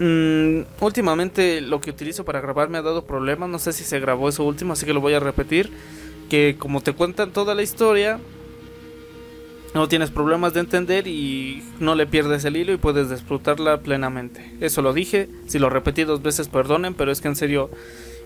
Mm, 0.00 0.62
últimamente 0.80 1.60
lo 1.60 1.80
que 1.80 1.90
utilizo 1.90 2.24
para 2.24 2.40
grabar 2.40 2.68
me 2.68 2.78
ha 2.78 2.82
dado 2.82 3.04
problemas, 3.04 3.48
no 3.48 3.60
sé 3.60 3.72
si 3.72 3.84
se 3.84 4.00
grabó 4.00 4.28
eso 4.28 4.42
último, 4.44 4.72
así 4.72 4.84
que 4.86 4.92
lo 4.92 5.00
voy 5.00 5.14
a 5.14 5.20
repetir. 5.20 5.70
Que 6.28 6.56
como 6.58 6.80
te 6.80 6.94
cuentan 6.94 7.32
toda 7.32 7.54
la 7.54 7.62
historia, 7.62 8.18
no 9.74 9.88
tienes 9.88 10.12
problemas 10.12 10.54
de 10.54 10.60
entender 10.60 11.08
y 11.08 11.64
no 11.80 11.96
le 11.96 12.06
pierdes 12.06 12.44
el 12.44 12.56
hilo 12.56 12.72
y 12.72 12.76
puedes 12.76 13.10
disfrutarla 13.10 13.80
plenamente. 13.80 14.54
Eso 14.60 14.82
lo 14.82 14.92
dije, 14.92 15.28
si 15.48 15.58
lo 15.58 15.68
repetí 15.68 16.04
dos 16.04 16.22
veces 16.22 16.46
perdonen, 16.46 16.94
pero 16.94 17.10
es 17.10 17.20
que 17.20 17.26
en 17.26 17.34
serio 17.34 17.70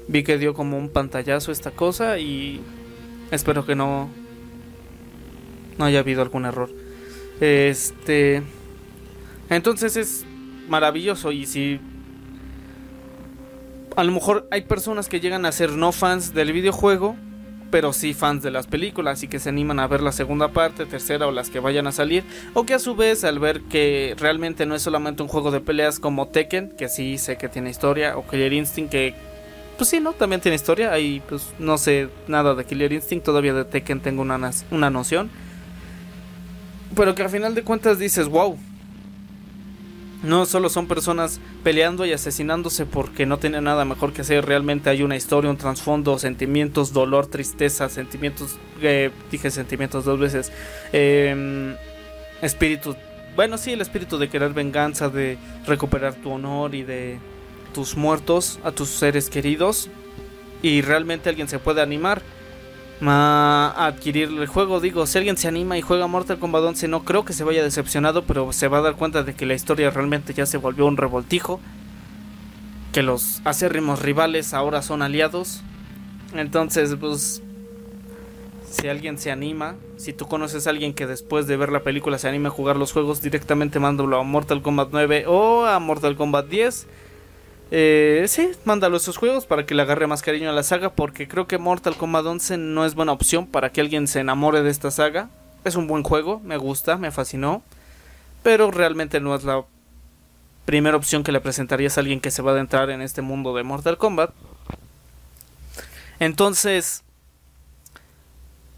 vi 0.08 0.24
que 0.24 0.36
dio 0.36 0.52
como 0.52 0.76
un 0.76 0.90
pantallazo 0.90 1.50
esta 1.50 1.70
cosa 1.70 2.18
y 2.18 2.60
espero 3.30 3.64
que 3.64 3.74
no 3.74 4.10
no 5.78 5.84
haya 5.86 6.00
habido 6.00 6.20
algún 6.20 6.44
error. 6.44 6.68
Este 7.40 8.42
entonces 9.48 9.96
es 9.96 10.26
maravilloso 10.68 11.32
y 11.32 11.46
si 11.46 11.80
a 13.96 14.04
lo 14.04 14.12
mejor 14.12 14.46
hay 14.50 14.62
personas 14.62 15.08
que 15.08 15.18
llegan 15.18 15.46
a 15.46 15.52
ser 15.52 15.72
no 15.72 15.92
fans 15.92 16.34
del 16.34 16.52
videojuego 16.52 17.16
pero 17.70 17.92
sí 17.92 18.14
fans 18.14 18.42
de 18.42 18.50
las 18.50 18.66
películas 18.66 19.22
y 19.22 19.28
que 19.28 19.38
se 19.38 19.48
animan 19.48 19.80
a 19.80 19.86
ver 19.86 20.00
la 20.00 20.12
segunda 20.12 20.48
parte, 20.48 20.86
tercera 20.86 21.26
o 21.26 21.32
las 21.32 21.50
que 21.50 21.60
vayan 21.60 21.86
a 21.86 21.92
salir, 21.92 22.24
o 22.54 22.64
que 22.64 22.74
a 22.74 22.78
su 22.78 22.94
vez 22.96 23.24
al 23.24 23.38
ver 23.38 23.62
que 23.62 24.14
realmente 24.18 24.66
no 24.66 24.74
es 24.74 24.82
solamente 24.82 25.22
un 25.22 25.28
juego 25.28 25.50
de 25.50 25.60
peleas 25.60 25.98
como 25.98 26.28
Tekken, 26.28 26.70
que 26.70 26.88
sí 26.88 27.18
sé 27.18 27.36
que 27.36 27.48
tiene 27.48 27.70
historia, 27.70 28.16
o 28.16 28.26
Killer 28.26 28.52
Instinct 28.52 28.90
que 28.90 29.14
pues 29.78 29.90
sí, 29.90 30.00
¿no? 30.00 30.12
También 30.12 30.40
tiene 30.40 30.56
historia, 30.56 30.92
ahí 30.92 31.22
pues 31.28 31.54
no 31.60 31.78
sé 31.78 32.08
nada 32.26 32.56
de 32.56 32.64
Killer 32.64 32.92
Instinct, 32.92 33.24
todavía 33.24 33.54
de 33.54 33.64
Tekken 33.64 34.00
tengo 34.00 34.22
una, 34.22 34.50
una 34.72 34.90
noción. 34.90 35.30
Pero 36.96 37.14
que 37.14 37.22
al 37.22 37.30
final 37.30 37.54
de 37.54 37.62
cuentas 37.62 37.98
dices, 37.98 38.26
wow, 38.26 38.58
no 40.22 40.46
solo 40.46 40.68
son 40.68 40.86
personas 40.86 41.40
peleando 41.62 42.04
y 42.04 42.12
asesinándose 42.12 42.86
porque 42.86 43.26
no 43.26 43.38
tienen 43.38 43.64
nada 43.64 43.84
mejor 43.84 44.12
que 44.12 44.22
hacer, 44.22 44.44
realmente 44.44 44.90
hay 44.90 45.02
una 45.02 45.16
historia, 45.16 45.50
un 45.50 45.56
trasfondo, 45.56 46.18
sentimientos, 46.18 46.92
dolor, 46.92 47.26
tristeza, 47.26 47.88
sentimientos, 47.88 48.58
eh, 48.82 49.10
dije 49.30 49.50
sentimientos 49.50 50.04
dos 50.04 50.18
veces, 50.18 50.52
eh, 50.92 51.76
espíritu, 52.42 52.96
bueno 53.36 53.58
sí, 53.58 53.72
el 53.72 53.80
espíritu 53.80 54.18
de 54.18 54.28
querer 54.28 54.52
venganza, 54.52 55.08
de 55.08 55.38
recuperar 55.66 56.14
tu 56.14 56.30
honor 56.30 56.74
y 56.74 56.82
de 56.82 57.18
tus 57.72 57.96
muertos 57.96 58.58
a 58.64 58.72
tus 58.72 58.88
seres 58.88 59.30
queridos 59.30 59.88
y 60.62 60.80
realmente 60.80 61.28
alguien 61.28 61.48
se 61.48 61.58
puede 61.58 61.80
animar 61.80 62.22
a 63.06 63.86
adquirir 63.86 64.28
el 64.28 64.46
juego. 64.46 64.80
Digo, 64.80 65.06
si 65.06 65.18
alguien 65.18 65.36
se 65.36 65.48
anima 65.48 65.78
y 65.78 65.82
juega 65.82 66.06
Mortal 66.06 66.38
Kombat 66.38 66.64
11, 66.64 66.88
no 66.88 67.04
creo 67.04 67.24
que 67.24 67.32
se 67.32 67.44
vaya 67.44 67.62
decepcionado, 67.62 68.24
pero 68.24 68.52
se 68.52 68.68
va 68.68 68.78
a 68.78 68.82
dar 68.82 68.96
cuenta 68.96 69.22
de 69.22 69.34
que 69.34 69.46
la 69.46 69.54
historia 69.54 69.90
realmente 69.90 70.34
ya 70.34 70.46
se 70.46 70.58
volvió 70.58 70.86
un 70.86 70.96
revoltijo. 70.96 71.60
Que 72.92 73.02
los 73.02 73.40
acérrimos 73.44 74.02
rivales 74.02 74.54
ahora 74.54 74.82
son 74.82 75.02
aliados. 75.02 75.62
Entonces, 76.34 76.96
pues, 76.98 77.42
si 78.70 78.88
alguien 78.88 79.18
se 79.18 79.30
anima, 79.30 79.76
si 79.96 80.12
tú 80.12 80.26
conoces 80.26 80.66
a 80.66 80.70
alguien 80.70 80.94
que 80.94 81.06
después 81.06 81.46
de 81.46 81.56
ver 81.56 81.70
la 81.70 81.82
película 81.82 82.18
se 82.18 82.28
anime 82.28 82.48
a 82.48 82.50
jugar 82.50 82.76
los 82.76 82.92
juegos, 82.92 83.22
directamente 83.22 83.78
mándalo 83.78 84.18
a 84.18 84.22
Mortal 84.22 84.62
Kombat 84.62 84.88
9 84.92 85.26
o 85.26 85.64
a 85.64 85.78
Mortal 85.78 86.16
Kombat 86.16 86.48
10 86.48 86.86
eh, 87.70 88.24
sí, 88.28 88.50
mándalo 88.64 88.96
esos 88.96 89.16
juegos 89.16 89.46
para 89.46 89.66
que 89.66 89.74
le 89.74 89.82
agarre 89.82 90.06
más 90.06 90.22
cariño 90.22 90.50
a 90.50 90.52
la 90.52 90.62
saga. 90.62 90.90
Porque 90.90 91.28
creo 91.28 91.46
que 91.46 91.58
Mortal 91.58 91.96
Kombat 91.96 92.26
11 92.26 92.56
no 92.56 92.84
es 92.84 92.94
buena 92.94 93.12
opción 93.12 93.46
para 93.46 93.70
que 93.70 93.80
alguien 93.80 94.06
se 94.06 94.20
enamore 94.20 94.62
de 94.62 94.70
esta 94.70 94.90
saga. 94.90 95.28
Es 95.64 95.76
un 95.76 95.86
buen 95.86 96.02
juego, 96.02 96.40
me 96.40 96.56
gusta, 96.56 96.96
me 96.96 97.10
fascinó. 97.10 97.62
Pero 98.42 98.70
realmente 98.70 99.20
no 99.20 99.34
es 99.34 99.44
la 99.44 99.64
primera 100.64 100.96
opción 100.96 101.22
que 101.22 101.32
le 101.32 101.40
presentarías 101.40 101.96
a 101.96 102.00
alguien 102.00 102.20
que 102.20 102.30
se 102.30 102.42
va 102.42 102.52
a 102.52 102.54
adentrar 102.54 102.90
en 102.90 103.02
este 103.02 103.22
mundo 103.22 103.54
de 103.54 103.62
Mortal 103.62 103.98
Kombat. 103.98 104.30
Entonces, 106.20 107.04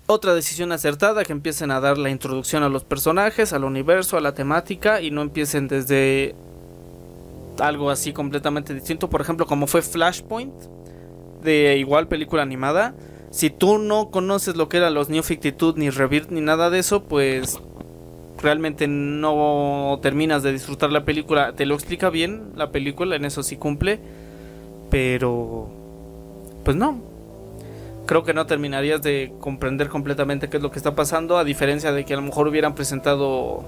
otra 0.06 0.34
decisión 0.34 0.72
acertada 0.72 1.24
que 1.24 1.32
empiecen 1.32 1.70
a 1.70 1.80
dar 1.80 1.96
la 1.96 2.10
introducción 2.10 2.62
a 2.62 2.68
los 2.68 2.84
personajes, 2.84 3.52
al 3.52 3.64
universo, 3.64 4.16
a 4.16 4.20
la 4.20 4.34
temática 4.34 5.00
y 5.00 5.10
no 5.10 5.22
empiecen 5.22 5.68
desde 5.68 6.34
algo 7.60 7.90
así 7.90 8.12
completamente 8.12 8.74
distinto. 8.74 9.10
Por 9.10 9.20
ejemplo, 9.20 9.46
como 9.46 9.66
fue 9.66 9.82
Flashpoint, 9.82 10.54
de 11.42 11.76
igual 11.78 12.08
película 12.08 12.42
animada. 12.42 12.94
Si 13.30 13.50
tú 13.50 13.78
no 13.78 14.10
conoces 14.10 14.56
lo 14.56 14.68
que 14.68 14.78
eran 14.78 14.94
los 14.94 15.08
New 15.08 15.22
52, 15.22 15.76
ni 15.76 15.90
Rebirth, 15.90 16.30
ni 16.30 16.40
nada 16.40 16.68
de 16.70 16.80
eso, 16.80 17.04
pues 17.04 17.60
realmente 18.42 18.88
no 18.88 19.98
terminas 20.02 20.42
de 20.42 20.52
disfrutar 20.52 20.90
la 20.90 21.04
película. 21.04 21.52
Te 21.52 21.66
lo 21.66 21.74
explica 21.74 22.10
bien 22.10 22.52
la 22.56 22.70
película, 22.70 23.16
en 23.16 23.24
eso 23.24 23.42
sí 23.42 23.56
cumple. 23.56 24.00
Pero... 24.90 25.68
Pues 26.64 26.76
no. 26.76 27.00
Creo 28.06 28.24
que 28.24 28.34
no 28.34 28.46
terminarías 28.46 29.00
de 29.02 29.32
comprender 29.38 29.88
completamente 29.88 30.48
qué 30.48 30.56
es 30.56 30.62
lo 30.62 30.72
que 30.72 30.78
está 30.78 30.96
pasando, 30.96 31.38
a 31.38 31.44
diferencia 31.44 31.92
de 31.92 32.04
que 32.04 32.14
a 32.14 32.16
lo 32.16 32.22
mejor 32.22 32.48
hubieran 32.48 32.74
presentado 32.74 33.64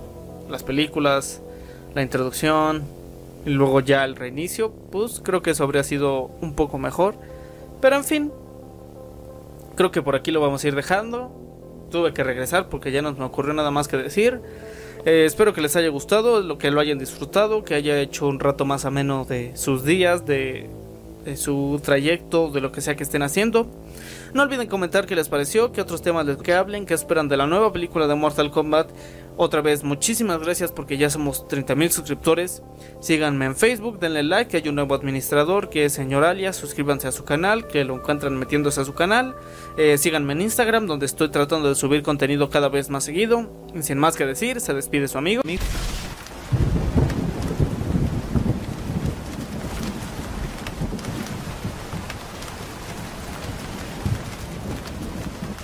las 0.51 0.65
películas, 0.65 1.41
la 1.95 2.03
introducción, 2.03 2.83
luego 3.45 3.81
ya 3.81 4.05
el 4.05 4.17
reinicio, 4.17 4.73
pues 4.91 5.21
creo 5.23 5.43
que 5.43 5.51
eso 5.51 5.65
habría 5.65 5.83
sido 5.85 6.31
un 6.41 6.55
poco 6.55 6.79
mejor. 6.79 7.15
Pero 7.81 7.97
en 7.97 8.05
fin, 8.05 8.33
creo 9.75 9.91
que 9.91 10.03
por 10.03 10.15
aquí 10.15 10.31
lo 10.31 10.41
vamos 10.41 10.65
a 10.65 10.69
ir 10.69 10.75
dejando. 10.75 11.31
Tuve 11.91 12.13
que 12.15 12.25
regresar 12.25 12.69
porque 12.69 12.93
ya 12.93 13.03
no 13.03 13.13
me 13.13 13.25
ocurrió 13.25 13.53
nada 13.53 13.71
más 13.71 13.89
que 13.89 13.97
decir. 13.97 14.41
Eh, 15.05 15.25
espero 15.27 15.53
que 15.53 15.61
les 15.61 15.75
haya 15.75 15.89
gustado, 15.89 16.41
lo 16.43 16.59
que 16.59 16.71
lo 16.71 16.81
hayan 16.81 16.99
disfrutado, 16.99 17.65
que 17.65 17.75
haya 17.75 18.01
hecho 18.01 18.29
un 18.29 18.39
rato 18.39 18.65
más 18.65 18.85
ameno 18.85 19.25
de 19.25 19.57
sus 19.57 19.85
días, 19.85 20.25
de, 20.27 20.71
de 21.25 21.37
su 21.37 21.81
trayecto, 21.83 22.51
de 22.51 22.61
lo 22.61 22.71
que 22.71 22.81
sea 22.81 22.95
que 22.95 23.03
estén 23.03 23.23
haciendo. 23.23 23.67
No 24.35 24.43
olviden 24.43 24.67
comentar 24.67 25.07
qué 25.07 25.15
les 25.15 25.29
pareció, 25.29 25.73
qué 25.73 25.81
otros 25.81 26.03
temas 26.03 26.27
les 26.27 26.39
que 26.39 26.55
hablen, 26.55 26.87
qué 26.87 26.95
esperan 26.95 27.29
de 27.29 27.37
la 27.37 27.47
nueva 27.47 27.73
película 27.73 28.07
de 28.07 28.15
Mortal 28.15 28.51
Kombat 28.51 28.91
otra 29.37 29.63
vez, 29.63 29.83
muchísimas 29.83 30.41
gracias 30.41 30.73
porque 30.73 30.99
ya 30.99 31.09
somos 31.09 31.47
30.000 31.49 31.89
suscriptores. 31.89 32.63
Síganme 33.01 33.47
en 33.47 33.57
Facebook, 33.57 33.99
denle 33.99 34.23
like, 34.23 34.57
hay 34.57 34.69
un 34.69 34.75
nuevo 34.75 34.95
administrador 34.95 35.71
que 35.71 35.87
es 35.87 35.95
señor 35.95 36.25
Alias. 36.25 36.57
Suscríbanse 36.57 37.09
a 37.09 37.13
su 37.13 37.25
canal, 37.25 37.67
que 37.67 37.85
lo 37.85 37.95
encuentran 37.95 38.37
metiéndose 38.39 38.83
a 38.83 38.85
su 38.85 38.95
canal. 38.95 39.35
Eh, 39.79 39.97
síganme 39.97 40.35
en 40.35 40.43
Instagram, 40.43 40.87
donde 40.87 41.07
estoy 41.07 41.31
tratando 41.31 41.69
de 41.69 41.75
subir 41.75 42.03
contenido 42.03 42.51
cada 42.51 42.69
vez 42.69 42.91
más 42.91 43.05
seguido. 43.05 43.51
Y 43.75 43.83
sin 43.83 43.99
más 43.99 44.17
que 44.17 44.27
decir, 44.27 44.61
se 44.61 44.75
despide 44.75 45.09
su 45.09 45.17
amigo. 45.17 45.43